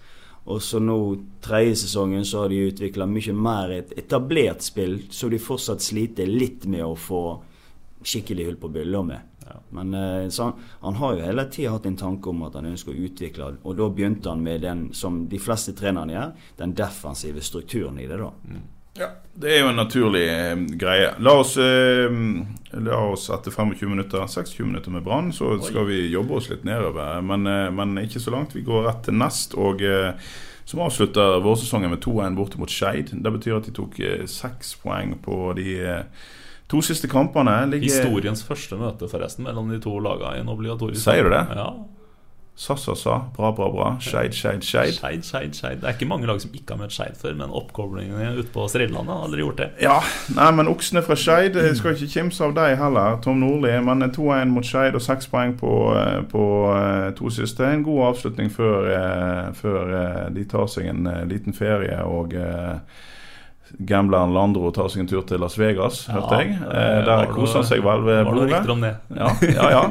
[0.48, 0.98] Og så nå,
[1.44, 6.30] tredje sesongen, så har de utvikla mye mer et etablert spill, så de fortsatt sliter
[6.30, 7.24] litt med å få
[8.08, 9.34] skikkelig hull på bylla med.
[9.76, 9.94] Men
[10.32, 13.06] så han, han, har jo hele tida hatt en tanke om at han ønsker å
[13.08, 18.00] utvikle, og da begynte han med den som de fleste trenerne gjør, den defensive strukturen
[18.00, 18.20] i det.
[18.22, 18.32] da.
[18.48, 18.66] Mm.
[18.98, 21.12] Ja, det er jo en naturlig eh, greie.
[21.22, 22.10] La oss, eh,
[22.82, 26.66] la oss etter 25 minutter, 26 minutter med Brann, så skal vi jobbe oss litt
[26.66, 27.22] nedover.
[27.22, 28.56] Men, eh, men, ikke så langt.
[28.58, 29.54] Vi går rett til nest.
[29.54, 30.14] og eh,
[30.68, 33.14] som avslutter vårsesongen med 2-1 borte mot Skeid.
[33.14, 35.78] Det betyr at de tok eh, seks poeng på de
[36.68, 41.00] To siste kampene ligger Historiens første møte forresten mellom de to lagene i en obligatorisk
[41.04, 41.46] Sier du det?
[41.56, 41.70] Ja.
[42.58, 43.20] Sa, sa, sa.
[43.36, 43.88] Bra, bra, bra.
[44.02, 44.96] Skeid, Skeid, Skeid.
[44.96, 45.78] Skeid, Skeid, Skeid.
[45.78, 48.64] Det er ikke mange lag som ikke har møtt Skeid før, men oppkoblingene ute på
[48.66, 49.68] Strillandet har aldri gjort det.
[49.86, 50.00] Ja,
[50.34, 53.76] nei, men oksene fra Skeid skal ikke kimse av deg heller, Tom Nordli.
[53.86, 57.62] Men 2-1 mot Skeid og seks poeng på, eh, på, eh, to siste.
[57.62, 62.34] En god avslutning før, eh, før de tar seg en liten ferie og
[63.80, 66.54] gambleren Landro tar seg en tur til Las Vegas, hørte jeg.
[66.62, 68.62] Eh, der koser han seg vel ved bordet.
[68.68, 68.94] Det?
[69.18, 69.84] Ja, ja, ja.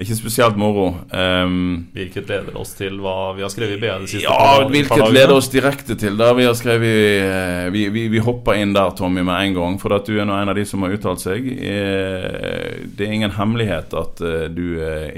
[0.00, 0.86] ikke spesielt moro.
[1.12, 4.62] Um, Hvilket leder oss til hva vi har skrevet i BA det siste ja, par,
[4.62, 5.12] par hvilket dagene.
[5.18, 6.94] leder oss direkte til det vi har skrevet
[7.26, 9.76] eh, Vi, vi, vi hopper inn der, Tommy, med en gang.
[9.82, 11.44] For at du er nå en av de som har uttalt seg.
[11.46, 14.64] Eh, Det er ingen hemmelighet at eh, du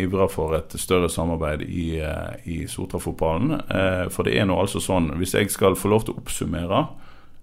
[0.02, 2.00] ivrer for et større samarbeid i,
[2.50, 3.54] i Sotra-fotballen.
[4.10, 6.82] For det er nå altså sånn, hvis jeg skal få lov til å oppsummere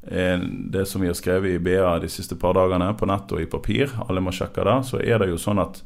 [0.02, 3.46] det som vi har skrevet i BA de siste par dagene, på nett og i
[3.50, 5.78] papir, alle må sjekke det, så er det jo sånn at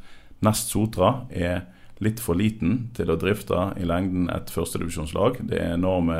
[0.43, 1.63] Nest Sotra er
[2.03, 5.39] litt for liten til å drifte i lengden et førstedivisjonslag.
[5.47, 6.17] Det er enorme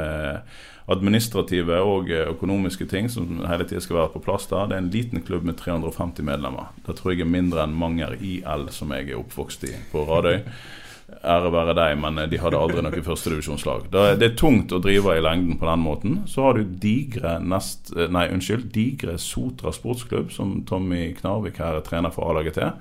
[0.92, 4.70] administrative og økonomiske ting som hele tiden skal være på plass der.
[4.70, 6.72] Det er en liten klubb med 350 medlemmer.
[6.86, 10.42] Det tror jeg er mindre enn Manger IL, som jeg er oppvokst i på Radøy.
[11.06, 13.90] Ære være deg, men de hadde aldri noe førstedivisjonslag.
[13.94, 16.20] Det, det er tungt å drive i lengden på den måten.
[16.30, 21.86] Så har du digre nest, nei, unnskyld, digre Sotra sportsklubb, som Tommy Knarvik her er
[21.86, 22.72] trener for A-laget til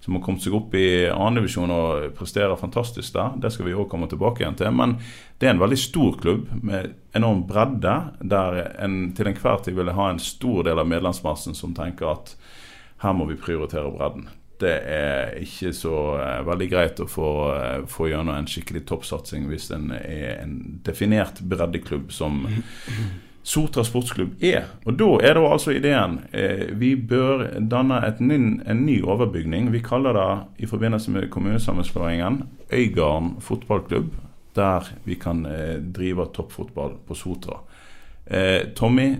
[0.00, 3.34] som har kommet seg opp i andredivisjon og presterer fantastisk der.
[3.42, 4.72] Det skal vi òg komme tilbake igjen til.
[4.72, 4.96] Men
[5.38, 9.92] det er en veldig stor klubb med enorm bredde, der en til enhver tid vil
[9.96, 12.34] ha en stor del av medlemsmassen som tenker at
[13.04, 14.28] her må vi prioritere bredden.
[14.60, 19.46] Det er ikke så eh, veldig greit å få, eh, få gjennom en skikkelig toppsatsing
[19.48, 22.42] hvis en er en definert breddeklubb som
[23.50, 24.68] Sotra sportsklubb er.
[24.86, 29.72] Og da er det altså ideen eh, vi bør danne et ny, en ny overbygning.
[29.74, 30.28] Vi kaller det
[30.62, 34.12] i forbindelse med kommunesammenslåingen Øygarden fotballklubb.
[34.54, 37.58] Der vi kan eh, drive toppfotball på Sotra.
[38.26, 39.16] Eh, Tommy,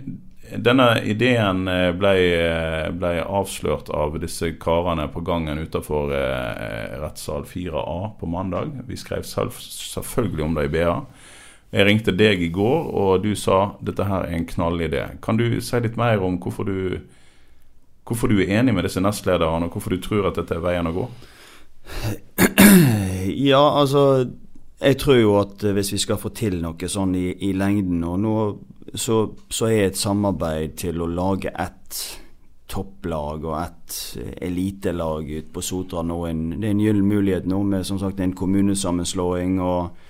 [0.56, 7.46] denne ideen eh, ble, eh, ble avslørt av disse karene på gangen utenfor eh, rettssal
[7.46, 8.72] 4A på mandag.
[8.88, 10.96] Vi skrev selv, selvfølgelig om det i BA.
[11.70, 15.04] Jeg ringte deg i går, og du sa dette her er en knallidé.
[15.22, 16.98] Kan du si litt mer om hvorfor du,
[18.08, 20.90] hvorfor du er enig med disse nestlederne, og hvorfor du tror at dette er veien
[20.90, 21.10] å gå?
[23.30, 24.30] Ja, altså
[24.80, 28.00] Jeg tror jo at eh, hvis vi skal få til noe sånn i, i lengden,
[28.08, 28.34] og nå,
[28.94, 29.18] så,
[29.52, 31.98] så er et samarbeid til å lage ett
[32.70, 37.50] topplag og ett eh, elitelag ute på Sotra nå en, Det er en gyllen mulighet
[37.50, 39.60] nå med som sagt en kommunesammenslåing.
[39.60, 40.09] og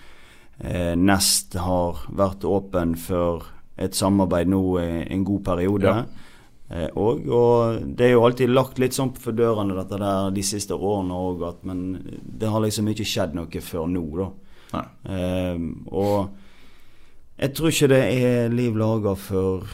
[0.60, 3.46] Nest har vært åpen for
[3.80, 5.88] et samarbeid nå I en god periode.
[5.88, 6.26] Ja.
[6.70, 10.44] Eh, og, og det er jo alltid lagt litt sånn for dørene dette der de
[10.46, 11.82] siste årene òg, men
[12.22, 14.84] det har liksom ikke skjedd noe før nå, da.
[15.10, 19.66] Eh, og jeg tror ikke det er liv laga for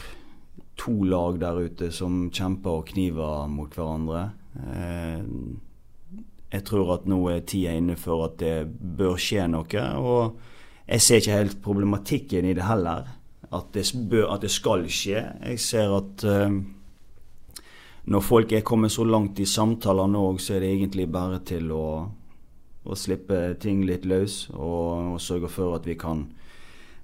[0.77, 4.27] to lag der ute som kjemper og kniver mot hverandre.
[4.57, 5.23] Eh,
[6.47, 9.87] jeg tror at nå er tida inne for at det bør skje noe.
[9.99, 10.37] Og
[10.87, 13.07] jeg ser ikke helt problematikken i det heller.
[13.51, 15.21] At det, bør, at det skal skje.
[15.43, 16.51] Jeg ser at uh,
[18.07, 21.71] når folk er kommet så langt i samtaler nå, så er det egentlig bare til
[21.75, 21.85] å,
[22.87, 24.49] å slippe ting litt løs.
[24.55, 26.25] Og, og sørge for at vi kan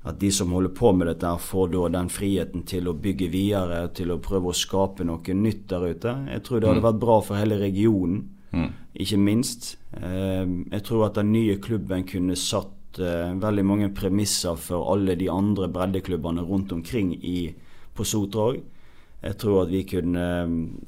[0.04, 3.86] at de som holder på med dette, får da den friheten til å bygge videre,
[3.96, 6.16] til å prøve å skape noe nytt der ute.
[6.28, 6.88] Jeg tror det hadde Mm.
[6.90, 8.74] vært bra for hele regionen, Mm.
[9.00, 9.78] ikke minst.
[9.96, 15.30] Eh, jeg tror at den nye klubben kunne satt veldig mange premisser for alle de
[15.30, 17.54] andre breddeklubbene rundt omkring i,
[17.96, 18.62] på Sotra òg.
[19.24, 20.26] Jeg tror at vi kunne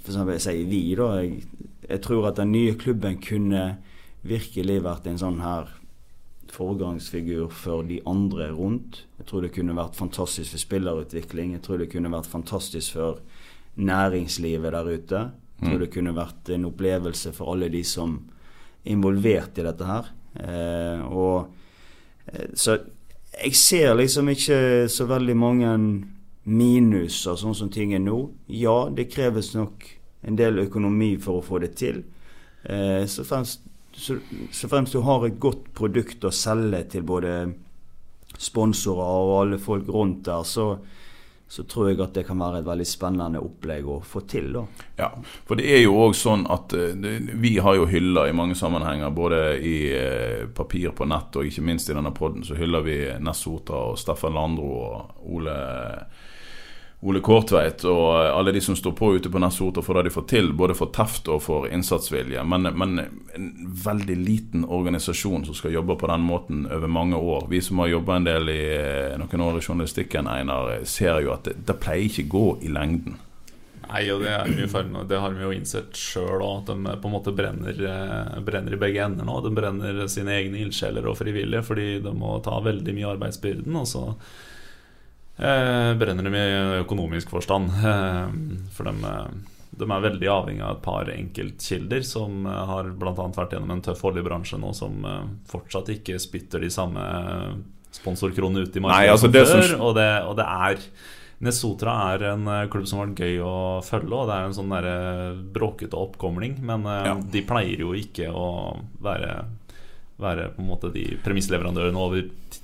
[0.04, 1.22] For eksempel, jeg sier vi, da.
[1.22, 1.44] Jeg,
[1.90, 3.78] jeg tror at den nye klubben kunne
[4.24, 5.70] virkelig vært en sånn her
[6.56, 9.04] foregangsfigur for de andre rundt.
[9.20, 11.54] Jeg tror det kunne vært fantastisk for spillerutvikling.
[11.56, 13.20] Jeg tror det kunne vært fantastisk for
[13.76, 15.22] næringslivet der ute.
[15.56, 15.80] Jeg tror Mm.
[15.80, 18.30] det kunne vært en opplevelse for alle de som
[18.86, 20.06] er involvert i dette her.
[20.40, 21.65] Eh, og, eh,
[22.54, 22.80] så
[23.36, 24.58] jeg ser liksom ikke
[24.92, 25.72] så veldig mange
[26.46, 28.20] minuser sånn som ting er nå.
[28.48, 29.86] Ja, det kreves nok
[30.26, 32.04] en del økonomi for å få det til.
[32.64, 34.18] Eh, så, fremst, så,
[34.54, 37.36] så fremst du har et godt produkt å selge til både
[38.42, 40.76] sponsorer og alle folk rundt der, så,
[41.48, 44.52] så tror jeg at det kan være et veldig spennende opplegg å få til.
[44.56, 44.64] da.
[44.98, 45.10] Ja,
[45.46, 46.94] for det er jo òg sånn at uh,
[47.38, 51.66] vi har jo hyller i mange sammenhenger, både i uh, papir på nett og ikke
[51.66, 55.60] minst i denne poden, så hyller vi Ness Sotra og Steffen Landro og Ole
[57.06, 60.24] Ole Kortveit og alle de som står på ute på Nessotra for det de får
[60.32, 62.42] til, både for teft og for innsatsvilje.
[62.50, 62.96] Men, men,
[63.38, 63.52] en
[63.86, 67.46] veldig liten organisasjon som skal jobbe på den måten over mange år.
[67.52, 71.36] Vi som har jobba en del i eh, noen år i journalistikken, Einar, ser jo
[71.36, 73.20] at det, det pleier ikke gå i lengden.
[73.86, 77.16] Nei, og det, er det har vi jo innsett sjøl òg, at de på en
[77.20, 79.38] måte brenner, eh, brenner i begge ender nå.
[79.46, 83.78] De brenner sine egne ildsjeler og frivillige fordi de må ta veldig mye arbeidsbyrden.
[83.78, 84.45] Og så Eh,
[85.38, 86.46] brenner dem i
[86.82, 87.72] økonomisk forstand.
[87.86, 88.30] Eh,
[88.74, 93.14] for de, eh, de, er veldig avhengig av et par enkeltkilder som har bl.a.
[93.36, 95.04] vært gjennom en tøff oljebransje nå, som
[95.52, 97.04] fortsatt ikke spytter de samme
[97.96, 99.68] sponsorkronene ut i markedet altså som før.
[99.68, 99.84] Som...
[99.90, 100.88] Og, det, og det er
[101.46, 104.76] Nesotra er en klubb som har vært gøy å følge, og det er en sånn
[105.56, 106.56] bråkete oppkomling.
[106.64, 107.18] Men ja.
[107.20, 108.48] de pleier jo ikke å
[109.04, 109.42] være
[110.22, 112.22] være på en måte de premissleverandørene over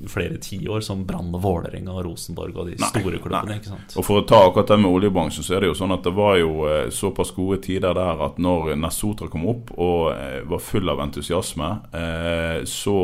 [0.08, 3.58] flere tiår, som Brann, Vålerenga, Rosenborg og de nei, store klubbene.
[3.60, 3.96] ikke sant?
[4.00, 6.16] Og For å ta akkurat det med oljebransjen, så er det jo sånn at det
[6.16, 10.64] var jo eh, såpass gode tider der at når Nessotra kom opp og eh, var
[10.64, 12.98] full av entusiasme, eh, så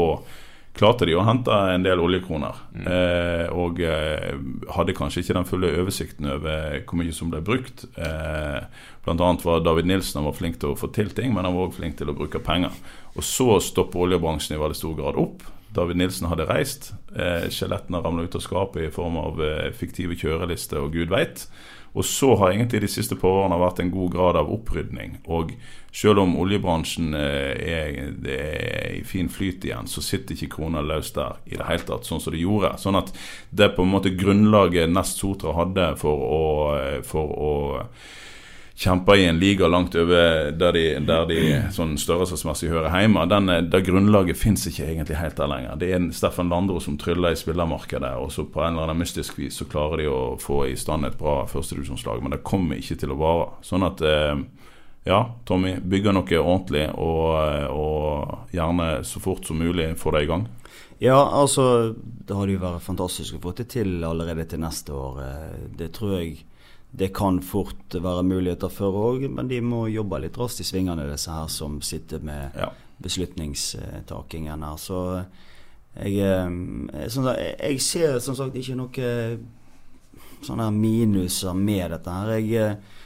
[0.79, 2.61] klarte de å hente en del oljekroner.
[2.75, 2.85] Mm.
[2.93, 4.37] Eh, og eh,
[4.75, 7.85] hadde kanskje ikke den fulle oversikten over hvor mye som ble brukt.
[7.97, 8.61] Eh,
[9.07, 11.79] annet var David Nilsen var flink til å få til ting, men han var også
[11.81, 12.75] flink til å bruke penger.
[13.15, 15.45] Og så stopper oljebransjen i veldig stor grad opp.
[15.77, 16.91] David Nilsen hadde reist.
[17.15, 21.47] Eh, skjelettene ramla ut av skapet i form av eh, fiktive kjørelister og gud veit.
[21.97, 25.15] Og så har egentlig de siste par årene vært en god grad av opprydning.
[25.33, 25.55] Og
[25.97, 31.17] selv om oljebransjen eh, er, er, i fin flyt igjen, så sitter ikke krona løst
[31.17, 32.75] der i det hele tatt, sånn som det gjorde.
[32.81, 33.09] Sånn at
[33.49, 36.45] det på en måte grunnlaget Nest Sotra hadde for å,
[36.77, 37.55] eh, for å
[38.77, 41.39] kjemper i en liga langt over der de, der de
[41.73, 43.23] sånn størrelsesmessig hører hjemme.
[43.29, 45.79] Den, det grunnlaget fins ikke egentlig helt der lenger.
[45.81, 49.39] Det er Steffen Landro som tryller i spillermarkedet, og så på en eller annen mystisk
[49.41, 52.99] vis så klarer de å få i stand et bra førstedivisjonslag, men det kommer ikke
[53.01, 53.47] til å vare.
[53.65, 54.43] Sånn at eh,
[55.09, 57.33] ja, Tommy, bygger noe ordentlig, og,
[57.73, 60.45] og gjerne så fort som mulig få det i gang.
[61.01, 65.19] Ja, altså Det hadde jo vært fantastisk å få det til allerede til neste år.
[65.25, 66.37] Eh, det tror jeg
[66.97, 71.05] det kan fort være muligheter for òg, men de må jobbe litt raskt i svingene,
[71.11, 72.71] disse her som sitter med ja.
[73.03, 74.79] beslutningstakingen her.
[74.81, 75.01] Så
[76.01, 79.11] jeg, eh, sånn jeg, ser som sagt ikke noe
[80.45, 82.33] sånne minuser med dette her.
[82.37, 82.96] Jeg, eh,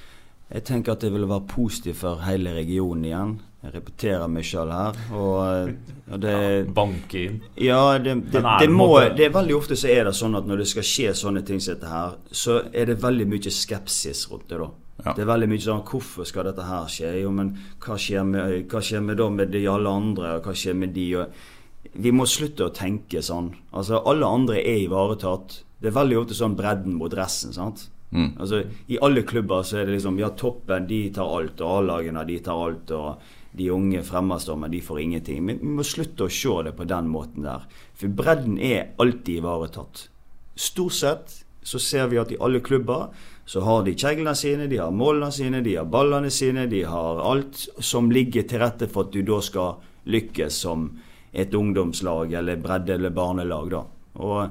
[0.52, 3.34] jeg tenker at det vil være positivt for hele regionen igjen.
[3.62, 4.98] Jeg repeterer meg sjøl her.
[5.14, 5.72] Og,
[6.10, 7.38] og det, ja, banke inn.
[7.62, 10.64] Ja, det, det, det, må, det er veldig ofte så er det sånn at når
[10.64, 14.50] det skal skje sånne ting som dette her, så er det veldig mye skepsis rundt
[14.50, 14.60] det.
[14.64, 14.70] da.
[15.06, 15.16] Ja.
[15.18, 17.14] Det er veldig mye sånn Hvorfor skal dette her skje?
[17.22, 20.36] Jo, men hva skjer med, hva skjer med da med de alle andre?
[20.40, 21.08] Og hva skjer med de?
[21.22, 23.54] Og vi må slutte å tenke sånn.
[23.72, 25.62] Altså, alle andre er ivaretatt.
[25.82, 27.54] Det er veldig ofte sånn bredden mot resten.
[27.54, 27.88] sant?
[28.12, 28.34] Mm.
[28.40, 32.26] Altså, I alle klubber så er det liksom Ja, toppen de tar alt, og A-lagene
[32.28, 32.92] de tar alt.
[32.92, 33.22] og
[33.54, 35.44] de unge fremadstormene, de får ingenting.
[35.44, 37.66] Men vi må slutte å se det på den måten der.
[38.00, 40.08] For bredden er alltid ivaretatt.
[40.56, 43.10] Stort sett så ser vi at i alle klubber
[43.46, 47.20] så har de kjeglene sine, de har målene sine, de har ballene sine, de har
[47.28, 50.88] alt som ligger til rette for at du da skal lykkes som
[51.34, 53.70] et ungdomslag eller bredde- eller barnelag.
[53.70, 53.84] da.
[54.16, 54.50] Og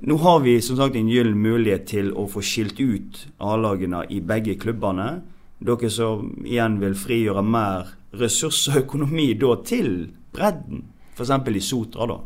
[0.00, 4.20] nå har vi som sagt en gyllen mulighet til å få skilt ut A-lagene i
[4.20, 5.22] begge klubbene.
[5.64, 9.92] Dere som igjen vil frigjøre mer ressurser og økonomi da til
[10.34, 10.82] bredden.
[11.14, 11.30] F.eks.
[11.30, 12.18] i Sotra, da,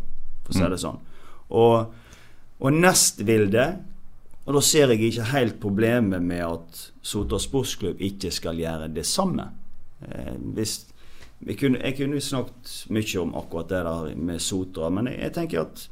[0.45, 0.71] for å si mm.
[0.73, 1.01] det sånn.
[1.59, 2.09] Og,
[2.59, 3.69] og nest vil det
[4.49, 9.05] Og da ser jeg ikke helt problemet med at Sotra sportsklubb ikke skal gjøre det
[9.05, 9.45] samme.
[10.01, 10.87] Eh, hvis,
[11.45, 15.35] jeg, kunne, jeg kunne snakket mye om akkurat det der med Sotra, men jeg, jeg
[15.37, 15.85] tenker at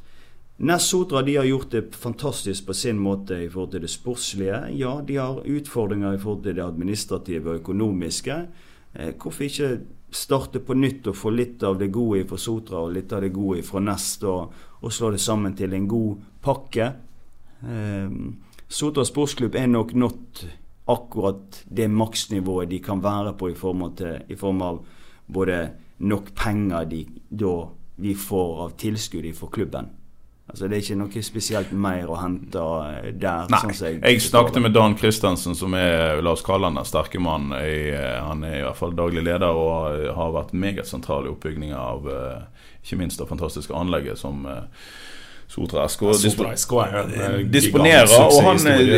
[0.57, 4.61] Nest Sotra de har gjort det fantastisk på sin måte i forhold til det sportslige.
[4.73, 8.37] Ja, de har utfordringer i forhold til det administrative og økonomiske.
[8.93, 9.69] Eh, hvorfor ikke
[10.09, 13.29] starte på nytt og få litt av det gode fra Sotra og litt av det
[13.35, 16.89] gode fra Nest, og, og slå det sammen til en god pakke?
[17.61, 18.17] Eh,
[18.67, 20.41] Sotra sportsklubb er nok nådd
[20.89, 24.81] akkurat det maksnivået de kan være på i form av, til, i form av
[25.27, 25.61] både
[26.01, 27.55] nok penger de, da
[28.01, 29.93] vi får av tilskudd fra klubben.
[30.47, 33.49] Altså Det er ikke noe spesielt mer å hente eh, der.
[33.51, 36.79] Nei, sånn som jeg, jeg snakket med Dan Christensen, som er la oss kalle han
[36.79, 37.51] den sterke mann.
[37.57, 41.75] Eh, Han er i hvert fall daglig leder og har vært meget sentral i oppbygginga
[41.77, 44.47] av eh, ikke minst det fantastiske anlegget som
[45.47, 45.91] Sotra er
[46.67, 48.09] jo en, eh, disponerer.
[48.19, 48.57] Og, han,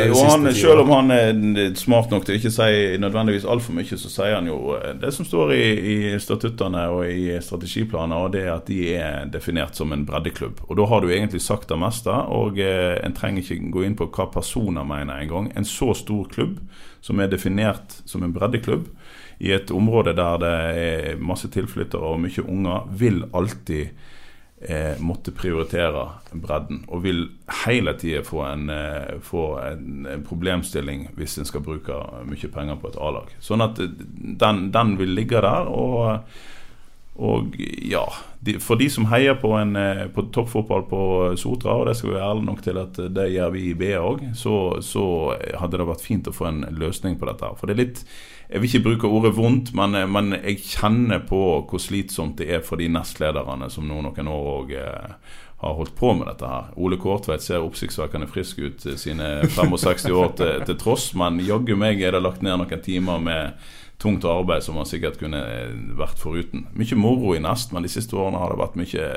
[0.09, 3.99] og han, selv om han er smart nok til å ikke si nødvendigvis altfor mye,
[4.01, 8.33] så sier han jo eh, det som står i, i statuttene og i strategiplaner, og
[8.33, 10.65] det at de er definert som en breddeklubb.
[10.65, 13.99] Og da har du egentlig sagt det meste, og eh, en trenger ikke gå inn
[13.99, 15.53] på hva personer mener engang.
[15.53, 16.57] En så stor klubb
[17.05, 18.89] som er definert som en breddeklubb,
[19.39, 23.93] i et område der det er masse tilflyttere og mye unger, vil alltid
[24.99, 26.83] måtte prioritere bredden.
[26.87, 27.25] Og vil
[27.65, 31.95] hele tida få, eh, få en, problemstilling hvis en skal bruke
[32.27, 33.33] mye penger på et A-lag.
[33.39, 33.91] Sånn at eh,
[34.43, 35.69] den, den vil ligge der.
[35.71, 36.19] Og,
[37.19, 38.03] og ja,
[38.39, 41.03] de, for de som heier på, eh, på toppfotball på
[41.39, 43.95] Sotra, og det skal vi være ærlige nok til at det gjør vi i BA
[44.03, 45.05] òg, så, så
[45.59, 47.47] hadde det vært fint å få en løsning på dette.
[47.47, 47.57] her.
[47.59, 48.03] For det er litt
[48.49, 52.63] jeg vil ikke bruke ordet vondt, men, men jeg kjenner på hvor slitsomt det er
[52.65, 56.71] for de nestlederne som nå noen år òg eh, har holdt på med dette her.
[56.81, 61.75] Ole Kortveit ser oppsiktsvekkende frisk ut eh, sine 65 år til, til tross, men jaggu
[61.77, 63.69] meg er det lagt ned noen timer med
[63.99, 66.65] tungt arbeid som man sikkert kunne eh, vært foruten.
[66.73, 69.09] Mye moro i Nest, men de siste årene har det vært mye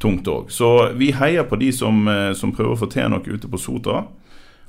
[0.00, 0.48] tungt òg.
[0.50, 3.60] Så vi heier på de som, eh, som prøver å få til noe ute på
[3.60, 4.06] Sotra.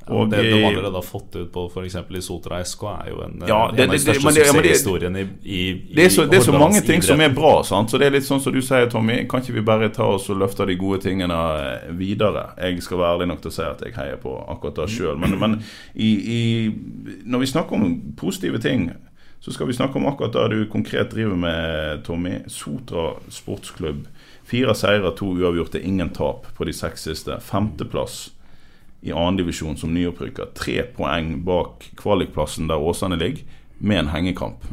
[0.08, 1.96] Og det de allerede har fått ut på f.eks.
[1.96, 4.64] i Sotra SK, er jo en, Ja, en det- av de største men det- men
[4.64, 7.62] det- suksesshistoriene i, i, Det er, så, det er så mange ting som er bra.
[7.64, 7.90] Sant?
[7.92, 9.28] Så det er litt sånn som du sier, Tommy.
[9.28, 12.50] Kan ikke vi bare ta oss og løfte de gode tingene eh, videre?
[12.58, 15.18] Jeg skal være ærlig nok til å si at jeg heier på akkurat det sjøl.
[15.20, 15.64] Men, men
[15.96, 16.74] i, i,
[17.26, 18.92] når vi snakker om positive ting,
[19.40, 22.40] så skal vi snakke om akkurat det du konkret driver med, Tommy.
[22.48, 24.08] Sotra sportsklubb.
[24.44, 27.38] Fire seire, to uavgjorte, ingen tap på de seks siste.
[27.40, 28.32] Femteplass
[29.02, 30.52] i annendivisjon som nyopprykka.
[30.58, 33.44] Tre poeng bak kvalikplassen der Åsane ligger,
[33.82, 34.66] med en hengekamp.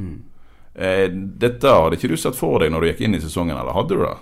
[0.79, 1.07] Eh,
[1.41, 3.97] dette hadde ikke du sett for deg når du gikk inn i sesongen, eller hadde
[3.97, 4.17] du det?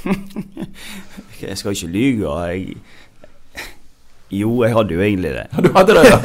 [1.42, 2.30] Jeg skal ikke lyge.
[2.46, 2.76] Jeg
[4.30, 5.46] Jo, jeg hadde jo egentlig det.
[5.64, 6.18] Du hadde det, ja.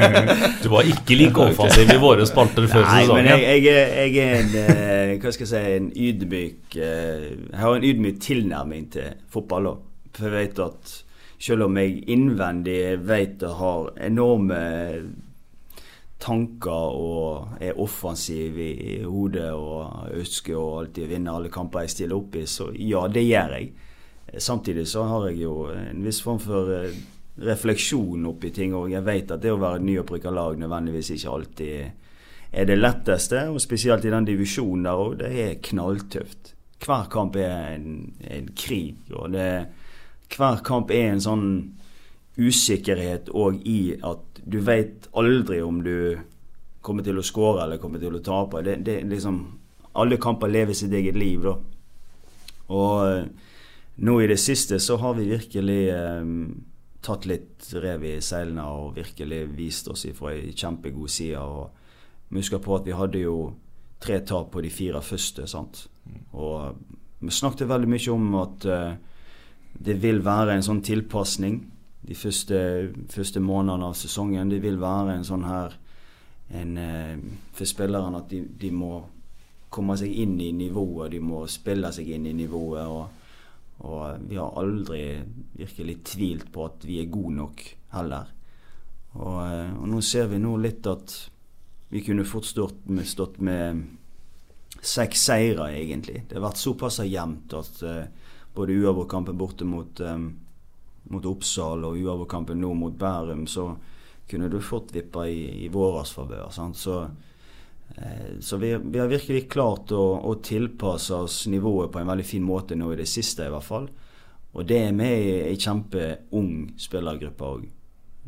[0.64, 3.28] Du var ikke like offensiv i våre spalter før Nei, men sesongen.
[3.30, 7.60] jeg, jeg, er, jeg er en eh, Hva skal jeg si En ydmyk eh, Jeg
[7.60, 9.84] har en ydmyk tilnærming til fotball òg.
[10.18, 10.96] For jeg vet at
[11.38, 14.60] selv om jeg innvendig vet og har enorme
[16.24, 22.20] tanker og er offensiv i, hodet og ønsker å alltid vinne alle kamper jeg stiller
[22.20, 23.72] opp i, så ja, det gjør jeg.
[24.40, 26.96] Samtidig så har jeg jo en viss form for eh,
[27.44, 31.36] refleksjon oppi ting, og jeg vet at det å være et nyopprykka lag nødvendigvis ikke
[31.36, 32.02] alltid
[32.54, 35.16] er det letteste, og spesielt i den divisjonen der òg.
[35.20, 36.52] Det er knalltøft.
[36.84, 39.48] Hver kamp er en, en krig, og det,
[40.32, 41.48] hver kamp er en sånn
[42.36, 46.18] usikkerhet òg i at du vet aldri om du
[46.84, 48.62] kommer til å skåre eller kommer til å tape.
[48.64, 49.44] Det, det liksom
[49.94, 51.52] Alle kamper lever sitt eget liv, da.
[52.74, 53.26] Og eh,
[54.02, 56.24] nå i det siste så har vi virkelig eh,
[57.04, 61.38] tatt litt rev i seilene og virkelig vist oss ifra ei kjempegod side.
[61.38, 61.70] Og
[62.28, 63.36] vi husker på at vi hadde jo
[64.02, 65.46] tre tap på de fire første.
[65.46, 65.86] sant?
[66.32, 66.74] Og
[67.20, 68.96] vi snakket veldig mye om at eh,
[69.78, 71.58] det vil være en sånn tilpasning
[72.04, 72.58] de første,
[73.10, 74.52] første månedene av sesongen.
[74.52, 75.74] Det vil være en sånn her
[76.54, 77.16] en, eh,
[77.56, 79.02] For spillerne at de, de må
[79.70, 82.86] komme seg inn i nivået, de må spille seg inn i nivået.
[82.86, 83.08] og
[83.82, 85.02] og vi har aldri
[85.58, 87.64] virkelig tvilt på at vi er gode nok
[87.94, 88.30] heller.
[89.14, 91.14] Og, eh, og nå ser vi nå litt at
[91.90, 93.84] vi kunne fort stått med, stått med
[94.80, 96.24] seks seire, egentlig.
[96.28, 98.23] Det har vært såpass jevnt at eh,
[98.54, 100.28] både uavgjortkampen borte mot, um,
[101.10, 103.72] mot Oppsal og uavgjortkampen nå mot Bærum, så
[104.30, 106.48] kunne du fått vippa i, i våres favør.
[106.74, 107.00] Så,
[107.96, 112.26] eh, så vi, vi har virkelig klart å, å tilpasse oss nivået på en veldig
[112.26, 113.88] fin måte nå i det siste, i hvert fall.
[114.54, 117.64] Og det er med i ei kjempeung spillergruppe òg.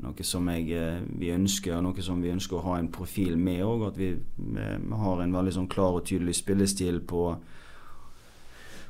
[0.04, 3.38] Noe som jeg, eh, vi ønsker, og noe som vi ønsker å ha en profil
[3.40, 3.86] med òg.
[3.88, 7.30] At vi, vi, vi har en veldig sånn klar og tydelig spillestil på,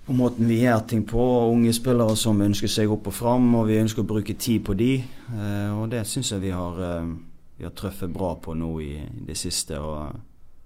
[0.07, 1.22] på måten vi gjør ting på.
[1.50, 4.76] Unge spillere som ønsker seg opp og fram, og vi ønsker å bruke tid på
[4.78, 4.92] de.
[5.02, 7.09] Eh, og det syns jeg vi har, eh,
[7.59, 8.92] vi har truffet bra på nå i,
[9.26, 9.80] det siste.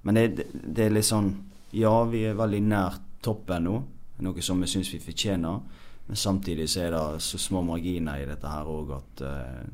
[0.03, 1.33] Men det, det, er litt sånn
[1.73, 3.77] Ja, vi er veldig nær toppen nå.
[4.21, 5.61] Noe som vi syns vi fortjener.
[6.07, 9.65] Men samtidig så er det så små marginer i dette her òg at eh,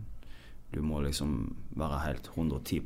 [0.71, 1.39] du må liksom
[1.75, 2.83] være helt 110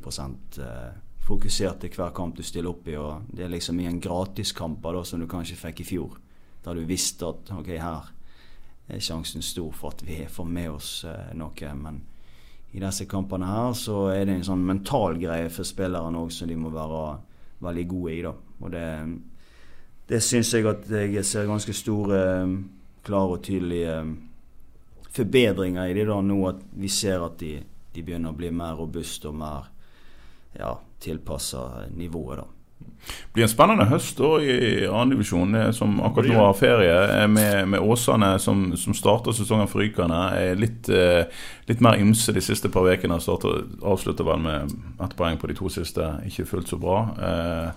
[0.63, 0.93] eh,
[1.27, 2.95] fokusert til hver kamp du stiller opp i.
[2.95, 6.17] Og det er liksom i en gratiskamp som du kanskje fikk i fjor.
[6.65, 8.11] Der du visste at ok, her
[8.91, 11.73] er sjansen stor for at vi får med oss eh, noe.
[11.77, 12.01] Men
[12.71, 16.49] i disse kampene her så er det en sånn mental greie for spillerne òg som
[16.49, 17.01] de må være
[17.61, 18.21] veldig gode i.
[18.25, 18.33] da.
[18.61, 18.85] Og det,
[20.11, 22.55] det syns jeg at jeg ser ganske store, eh,
[23.07, 24.15] klare og tydelige eh,
[25.11, 26.39] forbedringer i det da nå.
[26.49, 27.57] At vi ser at de,
[27.95, 29.69] de begynner å bli mer robuste og mer
[30.57, 32.43] ja, tilpassa nivået.
[32.43, 32.60] da.
[33.07, 36.95] Det blir en spennende høst da i andredivisjon, som akkurat nå har ferie.
[37.21, 40.21] eh, Med, med Åsane som, som starter sesongen for Rykane.
[40.37, 41.25] Er litt, eh,
[41.67, 43.17] litt mer ymse de siste par ukene.
[43.17, 44.71] Avslutter vel med
[45.01, 46.11] ett poeng på de to siste.
[46.27, 47.01] Ikke fullt så bra.
[47.17, 47.69] Eh,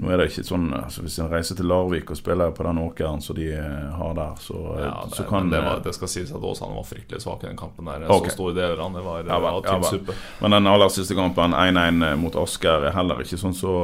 [0.00, 2.78] nå er det ikke sånn altså Hvis en reiser til Larvik og spiller på den
[2.82, 5.92] åkeren som de eh, har der, så, eh, Ja, det, så kan det, var, det
[5.94, 7.86] skal sies at Åsane var fryktelig svak i den kampen.
[7.86, 8.32] der okay.
[8.32, 8.96] Så store deler av.
[8.96, 9.90] Det var, Ja, var ja, tynn vel.
[10.00, 10.16] suppe.
[10.40, 13.74] Men den aller siste kampen, 1-1 mot Asker, er heller ikke sånn så,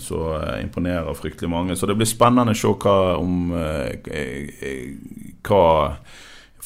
[0.00, 0.22] så
[0.62, 1.76] imponerer fryktelig mange.
[1.76, 4.96] Så det blir spennende å se hva om eh, eh,
[5.46, 5.66] hva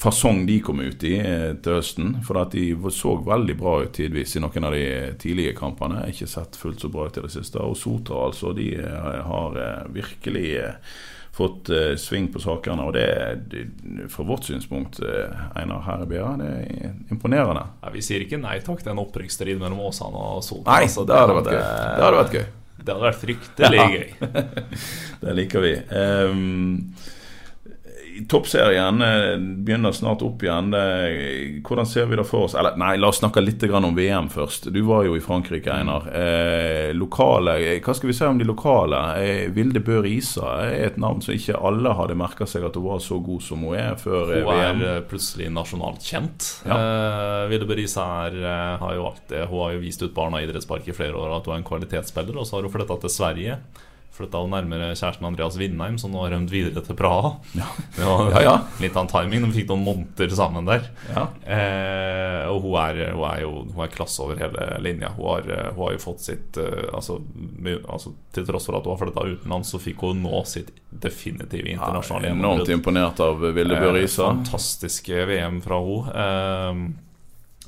[0.00, 2.14] fasong de kom ut i eh, til høsten.
[2.24, 4.84] For at de så veldig bra ut tidvis i noen av de
[5.20, 6.06] tidlige kampene.
[6.08, 7.60] Ikke sett fullt så bra ut i det siste.
[7.60, 10.46] Og Sotra, altså, de eh, har eh, virkelig
[11.36, 11.70] fått
[12.00, 12.84] sving på sakene.
[12.88, 14.98] Og det, er fra vårt synspunkt,
[15.56, 17.62] Einar Herrebia, det er imponerende.
[17.84, 20.74] Ja, vi sier ikke nei takk til en opprykksstrid mellom Åsane og Sotra.
[20.74, 21.62] Nei, altså, det hadde vært gøy.
[21.62, 22.44] Det hadde vært gøy.
[22.80, 23.88] Det hadde vært fryktelig Ja.
[23.94, 24.06] gøy.
[25.22, 25.72] Det liker vi.
[25.78, 27.19] I
[28.28, 30.72] Toppserien eh, begynner snart opp igjen.
[31.64, 32.56] Hvordan ser vi det for oss?
[32.58, 34.70] Eller nei, la oss snakke litt om VM først.
[34.72, 36.08] Du var jo i Frankrike, Einar.
[36.14, 39.00] Eh, lokale, eh, Hva skal vi si om de lokale?
[39.20, 42.88] Eh, Vilde Bø Risa er et navn som ikke alle hadde merka seg at hun
[42.88, 44.48] var så god som hun er før VM.
[44.48, 46.48] Hun er eh, plutselig nasjonalt kjent.
[46.66, 46.78] Ja.
[46.78, 50.88] Eh, Ville Berisa er, eh, har jo alltid Hun har jo vist ut Barna idrettspark
[50.88, 53.60] i flere år at hun er en kvalitetsspiller, og så har hun flytta til Sverige.
[54.20, 57.34] Flytta nærmere kjæresten Andreas Vindheim, som nå har rømt videre til Praha.
[57.56, 57.68] Ja.
[58.00, 58.54] Ja, ja.
[58.82, 59.46] litt av en timing.
[59.46, 60.86] De fikk noen måneder sammen der.
[61.10, 61.26] Ja.
[61.44, 65.12] Eh, og hun er, hun er jo hun er klasse over hele linja.
[65.16, 67.20] Hun har, eh, hun har jo fått sitt eh, altså,
[67.82, 71.70] altså, Til tross for at hun har flytta utenlands, så fikk hun nå sitt definitive
[71.70, 76.16] internasjonale Enormt imponert av Vilde Bø Eh, Fantastiske VM fra henne.
[76.24, 77.09] Eh,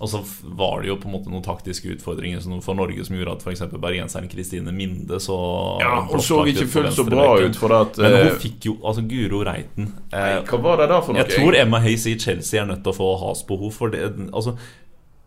[0.02, 3.36] og så var det jo på en måte noen taktiske utfordringer for Norge som gjorde
[3.36, 3.62] at f.eks.
[3.70, 5.36] bergenseren Kristine Minde så
[5.78, 8.74] Ja, hun så ikke fullt så bra ut, for at, Men eh, hun fikk jo
[8.80, 11.22] Altså, Guro Reiten eh, Nei, hva var det da for noe?
[11.22, 14.10] Jeg tror Emma Hayes i Chelsea er nødt til å få has behov for det,
[14.34, 14.56] altså,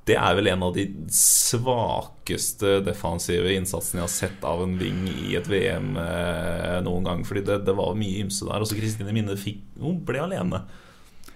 [0.06, 5.08] det er vel en av de svakeste defensive innsatsene jeg har sett av en wing
[5.10, 7.24] i et VM eh, noen gang.
[7.26, 8.62] Fordi det, det var mye ymse der.
[8.62, 10.62] Og så Kristine Minde fikk Hun ble alene.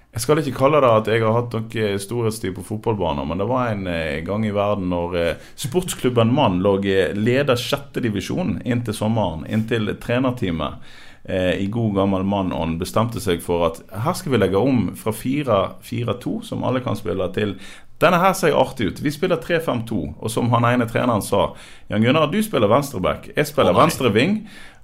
[0.09, 3.45] Jeg skal ikke kalle det at jeg har hatt noe storhetstid på fotballbaner, men det
[3.49, 8.57] var en eh, gang i verden når eh, sportsklubben Mann lå eh, leder sjette divisjon
[8.65, 10.97] inntil sommeren, inntil trenerteamet
[11.29, 16.31] i god gammel mann-ånd bestemte seg for at her skal vi legge om fra 4-4-2,
[16.47, 17.51] som alle kan spille, til
[17.99, 19.01] denne her ser artig ut.
[19.03, 19.99] Vi spiller 3-5-2.
[20.23, 21.49] Og som han ene treneren sa
[21.91, 23.27] Jan Gunnar, du spiller venstreback.
[23.35, 24.31] Jeg spiller oh, nei.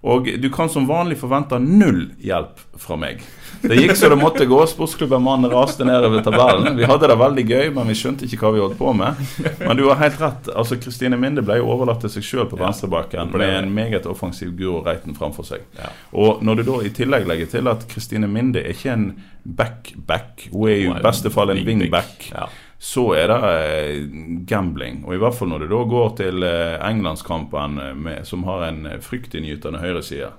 [0.05, 3.23] Og du kan som vanlig forvente null hjelp fra meg.
[3.61, 4.59] Det gikk så det måtte gå.
[4.69, 6.75] Sportsklubben Mann raste nedover tabellen.
[6.77, 9.21] Vi hadde det veldig gøy, men vi skjønte ikke hva vi holdt på med.
[9.63, 10.49] Men du har helt rett.
[10.53, 14.53] Altså, Kristine Minde ble jo overlatt til seg sjøl på venstrebacken med en meget offensiv
[14.59, 15.65] Guro Reiten framfor seg.
[15.79, 15.89] Ja.
[16.13, 19.07] Og når du da i tillegg legger til at Kristine Minde er ikke en
[19.45, 22.47] back-back, hun er i beste fall en wing-back Ja.
[22.85, 24.03] Så er det eh,
[24.45, 24.99] gambling.
[25.07, 28.67] Og i hvert fall når du da går til eh, Englandskampen, eh, med, som har
[28.67, 30.29] en fryktinngytende høyreside,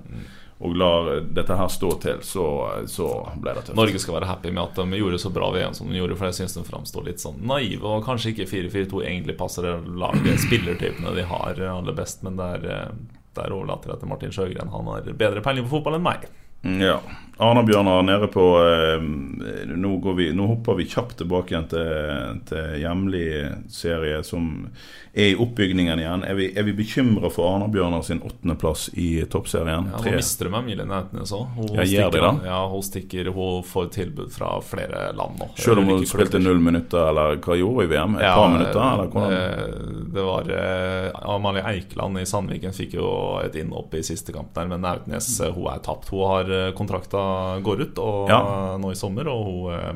[0.63, 2.47] og lar dette her stå til, så,
[2.87, 3.77] så ble det tøft.
[3.77, 6.31] Norge skal være happy med at de gjorde så bra VM som de gjorde, for
[6.31, 7.83] jeg syns de framstår litt sånn naive.
[7.83, 12.95] Og kanskje ikke 4-4-2 egentlig passer det laget, spillertypene de har aller best, men der,
[13.35, 14.71] der overlater jeg til Martin Sjøgren.
[14.71, 16.31] Han har bedre peiling på fotball enn meg.
[16.67, 16.99] Mm, Ja.
[17.39, 19.03] Arna-Bjørnar nede på eh,
[19.77, 23.27] nå, går vi, nå hopper vi kjapt tilbake igjen til, til hjemlig
[23.69, 24.47] serie som
[25.17, 26.23] er i oppbygningen igjen.
[26.29, 29.91] Er vi, er vi bekymra for Arna-Bjørnar sin åttendeplass i toppserien?
[29.93, 30.15] Ja, nå Tre.
[30.17, 31.45] mister de Emilie Nautnes òg.
[31.59, 32.09] Hun, Ja,
[32.47, 35.51] ja, hun stikker Hun får tilbud fra flere land nå.
[35.61, 38.17] Selv om hun spilte null minutter, eller hva gjorde hun i VM?
[38.17, 38.81] Et Ja, par minutter?
[38.81, 39.37] Eller hvordan?
[39.37, 43.13] eh, Det var eh, Amalie Eikeland i Sandviken fikk jo
[43.45, 46.09] et innhopp i siste kamp der, men Nautnes hun er tapt.
[46.13, 47.23] Hun har kontrakta
[47.65, 48.77] går ut og, Ja.
[48.81, 49.93] nå i sommer, og hun, eh,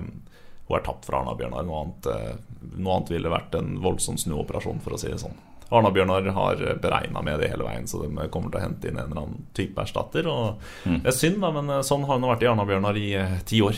[0.68, 1.64] hun er tapt fra Arna-Bjørnar.
[1.66, 2.34] Noe, eh,
[2.76, 5.34] noe annet ville vært en voldsom snuoperasjon, for å si det sånn.
[5.70, 9.10] Arna-Bjørnar har beregna med det hele veien, så de kommer til å hente inn en
[9.10, 10.26] eller annen type erstatter.
[10.26, 11.02] Og Mm.
[11.02, 13.60] Det er synd, da, men eh, sånn har hun vært i Arna-Bjørnar i eh, ti
[13.60, 13.76] år.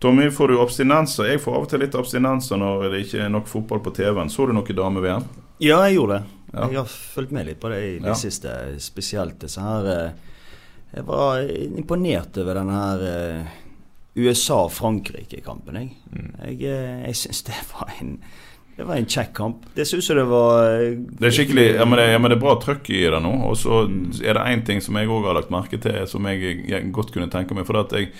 [0.00, 1.24] Tommy, får du abstinenser?
[1.30, 4.28] Jeg får av og til litt abstinenser når det ikke er nok fotball på TV-en.
[4.28, 5.24] Så du noe dame-VM?
[5.64, 6.24] Ja, jeg gjorde det.
[6.54, 6.66] Ja.
[6.68, 8.14] Jeg har fulgt med litt på det i det Ja.
[8.14, 8.50] siste.
[8.78, 10.10] Spesielt disse her eh,
[10.94, 13.54] Jeg var imponert over denne her eh,
[14.14, 15.94] USA-Frankrike-kampen, jeg.
[16.14, 16.28] Mm.
[16.38, 18.18] Jeg, eh, jeg syns det var en
[18.74, 19.66] det var en kjekk kamp.
[19.74, 22.38] Det syns jeg det var eh, Det er skikkelig, ja, men det, ja, men det
[22.40, 23.34] er bra trøkk i det nå.
[23.46, 23.84] Og så
[24.22, 27.12] er det én ting som jeg òg har lagt merke til, som jeg, jeg godt
[27.14, 27.68] kunne tenke meg.
[27.68, 28.10] For jeg,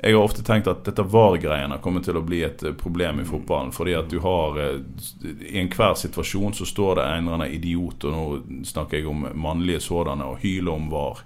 [0.00, 3.70] jeg har ofte tenkt at dette VAR-greiene kommer til å bli et problem i fotballen.
[3.74, 8.16] Fordi at du har I enhver situasjon så står det en eller annen idiot, og
[8.16, 11.22] nå snakker jeg om mannlige sådanne, og hyler om VAR.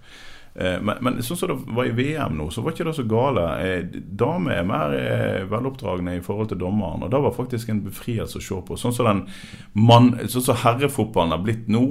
[0.55, 3.07] Eh, Men, men sånn som det var i VM nå, så var ikke det så
[3.11, 3.47] gale.
[3.65, 7.83] Eh, Damer er mer eh, veloppdragne i forhold til dommeren, og det var faktisk en
[7.89, 8.79] befrielse å se på.
[8.79, 9.25] Sånn som den
[9.73, 11.85] mann, sånn som herrefotballen har blitt nå,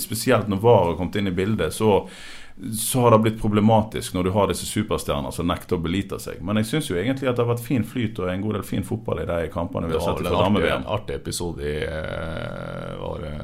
[0.00, 2.06] spesielt når VAR har kommet inn i bildet, så
[2.72, 6.38] så har det blitt problematisk når du har disse superstjerner som nekter å belite seg.
[6.40, 8.64] Men jeg syns jo egentlig at det har vært fin flyt og en god del
[8.64, 10.86] fin fotball i de kampene vi har sett fra en artig, dame-VM.
[10.94, 11.74] artig episode i
[13.02, 13.34] Var det,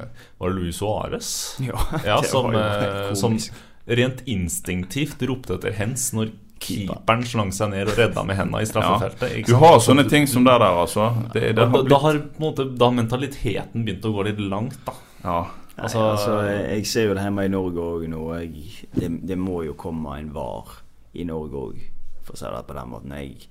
[0.40, 1.28] var det Luis Suárez?
[1.60, 3.36] Ja, Ja, det som, var jo helt som.
[3.86, 6.30] Rent instinktivt ropte etter hens når
[6.62, 9.24] keeperen slang seg ned og redda med hendene i straffefeltet.
[9.32, 9.38] Ja.
[9.40, 11.08] ikke Du har sånne ting som det der, altså.
[11.34, 14.44] Det, det har da, har på en måte Da har mentaliteten begynt å gå litt
[14.46, 14.94] langt, da.
[15.24, 15.40] ja.
[15.72, 18.22] Altså, Nei, altså, jeg jeg ser jo det hjemme i Norge òg nå.
[18.36, 20.74] Jeg, det, det må jo komme en VAR
[21.16, 21.78] i Norge òg,
[22.26, 23.14] for å si det på den måten.
[23.16, 23.48] Jeg,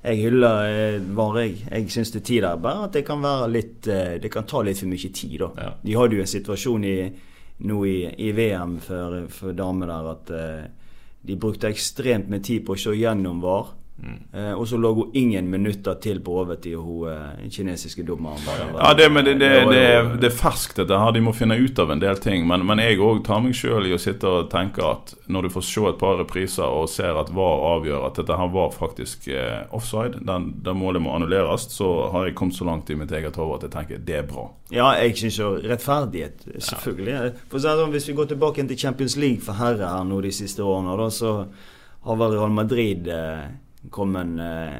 [0.00, 1.58] jeg hyller eh, VAR, jeg.
[1.68, 2.62] Jeg syns det er tid der.
[2.64, 5.50] Bare at det kan være litt eh, Det kan ta litt for mye tid, da.
[5.60, 5.74] Ja.
[5.84, 6.96] De hadde jo en situasjon i,
[7.58, 7.96] nå i,
[8.28, 10.68] i VM for, for damer der at eh,
[11.28, 13.74] de brukte ekstremt med tid på å se gjennom VAR.
[14.32, 18.38] Eh, og så lå hun ingen minutter til på overtid, hun eh, kinesiske dommeren.
[18.78, 19.82] Ja, det, men det, det, det,
[20.22, 21.10] det er ferskt, dette her.
[21.16, 22.46] De må finne ut av en del ting.
[22.46, 25.52] Men, men jeg òg tar meg sjøl i å sitte og tenke at når du
[25.56, 29.28] får se et par repriser og ser at VAR avgjør at dette her var faktisk
[29.34, 33.12] eh, offside, den, den, målet må annulleres, så har jeg kommet så langt i mitt
[33.12, 34.46] eget hode at jeg tenker det er bra.
[34.70, 37.34] Ja, jeg syns jo rettferdighet, selvfølgelig.
[37.50, 40.30] For å sånn, Hvis vi går tilbake til Champions League for herrer her nå de
[40.34, 41.32] siste årene, da, så
[42.06, 43.48] har vel Real Madrid eh,
[43.90, 44.78] kommet eh,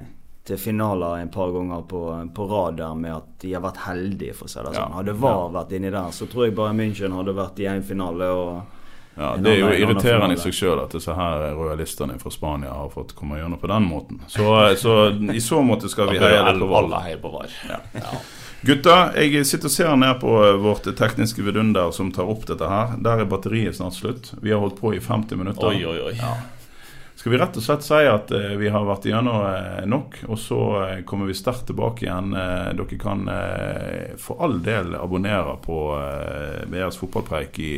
[0.48, 2.02] til finaler en par ganger på,
[2.34, 4.94] på rad der med at de har vært heldige, for å si det sånn.
[4.96, 8.30] Hadde VAR vært inni der, så tror jeg bare München hadde vært i en finale.
[8.32, 8.74] og
[9.18, 12.88] Ja, Det er jo irriterende i seg sjøl at disse her royalistene fra Spania har
[12.94, 14.20] fått komme gjennom på den måten.
[14.26, 14.48] Så,
[14.80, 14.96] så
[15.34, 16.84] i så måte skal vi heie litt på VAR.
[16.84, 17.56] alle heie på VAR.
[18.66, 20.30] Gutta, jeg sitter og ser ned på
[20.64, 22.96] vårt tekniske vidunder som tar opp dette her.
[23.04, 24.32] Der er batteriet snart slutt.
[24.42, 25.68] Vi har holdt på i 50 minutter.
[25.70, 26.14] Oi, oi, oi.
[27.18, 30.38] Skal vi rett og slett si at eh, vi har vært igjennom eh, nok, og
[30.38, 32.30] så eh, kommer vi sterkt tilbake igjen.
[32.78, 33.24] Dere kan
[34.22, 35.80] for all del abonnere på
[36.70, 37.72] BRs fotballpreik i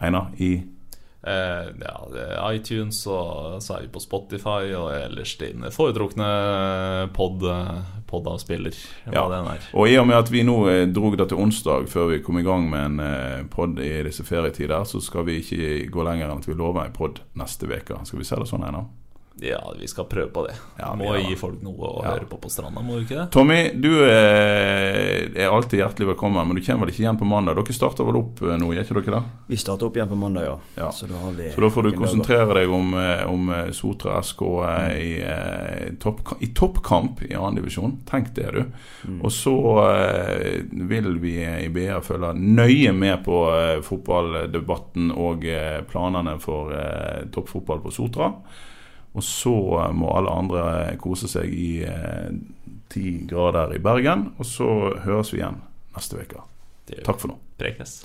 [0.00, 0.54] Einar, i
[1.26, 6.28] Eh, ja, iTunes, og så er vi på Spotify og ellers din foretrukne
[7.16, 7.42] pod,
[8.06, 8.76] podavspiller.
[9.08, 9.56] Hva Ja.
[9.74, 12.38] Og i og med at vi nå eh, drog det til onsdag før vi kom
[12.38, 16.30] i gang med en eh, pod i disse ferietider, så skal vi ikke gå lenger
[16.30, 17.98] enn at vi lover en pod neste uke.
[18.04, 18.86] Skal vi se det sånn, Einar?
[19.40, 20.54] Ja, vi skal prøve på det.
[20.78, 21.22] Ja, vi må ja.
[21.28, 22.14] gi folk noe å Ja.
[22.14, 23.30] høre på på stranda, må du ikke det?
[23.30, 27.54] Tommy, du eh, er alltid hjertelig velkommen, men du kommer vel ikke igjen på mandag?
[27.54, 29.22] Dere starter vel opp eh, nå, gjør ikke dere det?
[29.46, 30.56] Vi starter opp igjen på mandag, ja.
[30.74, 30.90] Ja.
[30.90, 34.42] Så da, har vi Så da får du konsentrere deg om, eh, om Sotra SK
[34.42, 34.90] mm.
[34.98, 38.00] i, topp, i toppkamp i andredivisjon.
[38.10, 38.62] Tenk det, du.
[39.22, 39.54] Og så
[40.72, 43.38] vil vi i BA følge nøye med på
[43.86, 45.46] fotballdebatten og
[45.90, 46.74] planene for
[47.34, 48.32] toppfotball på Sotra.
[49.16, 52.30] Og så eh, må alle andre eh, kose seg i eh,
[52.92, 54.32] ti grader i Bergen.
[54.38, 54.68] Og så
[55.04, 55.60] høres vi igjen
[55.96, 56.44] neste uke.
[57.04, 57.38] Takk for nå.
[57.60, 58.00] Prekes.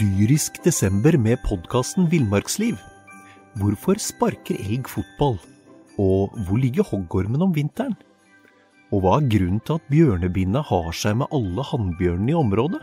[0.00, 2.74] Dyrisk desember med podkasten Villmarksliv.
[3.60, 5.38] Hvorfor sparker elg fotball?
[6.02, 7.94] Og hvor ligger hoggormen om vinteren?
[8.94, 12.82] Og hva er grunnen til at bjørnebinna har seg med alle hannbjørnene i området?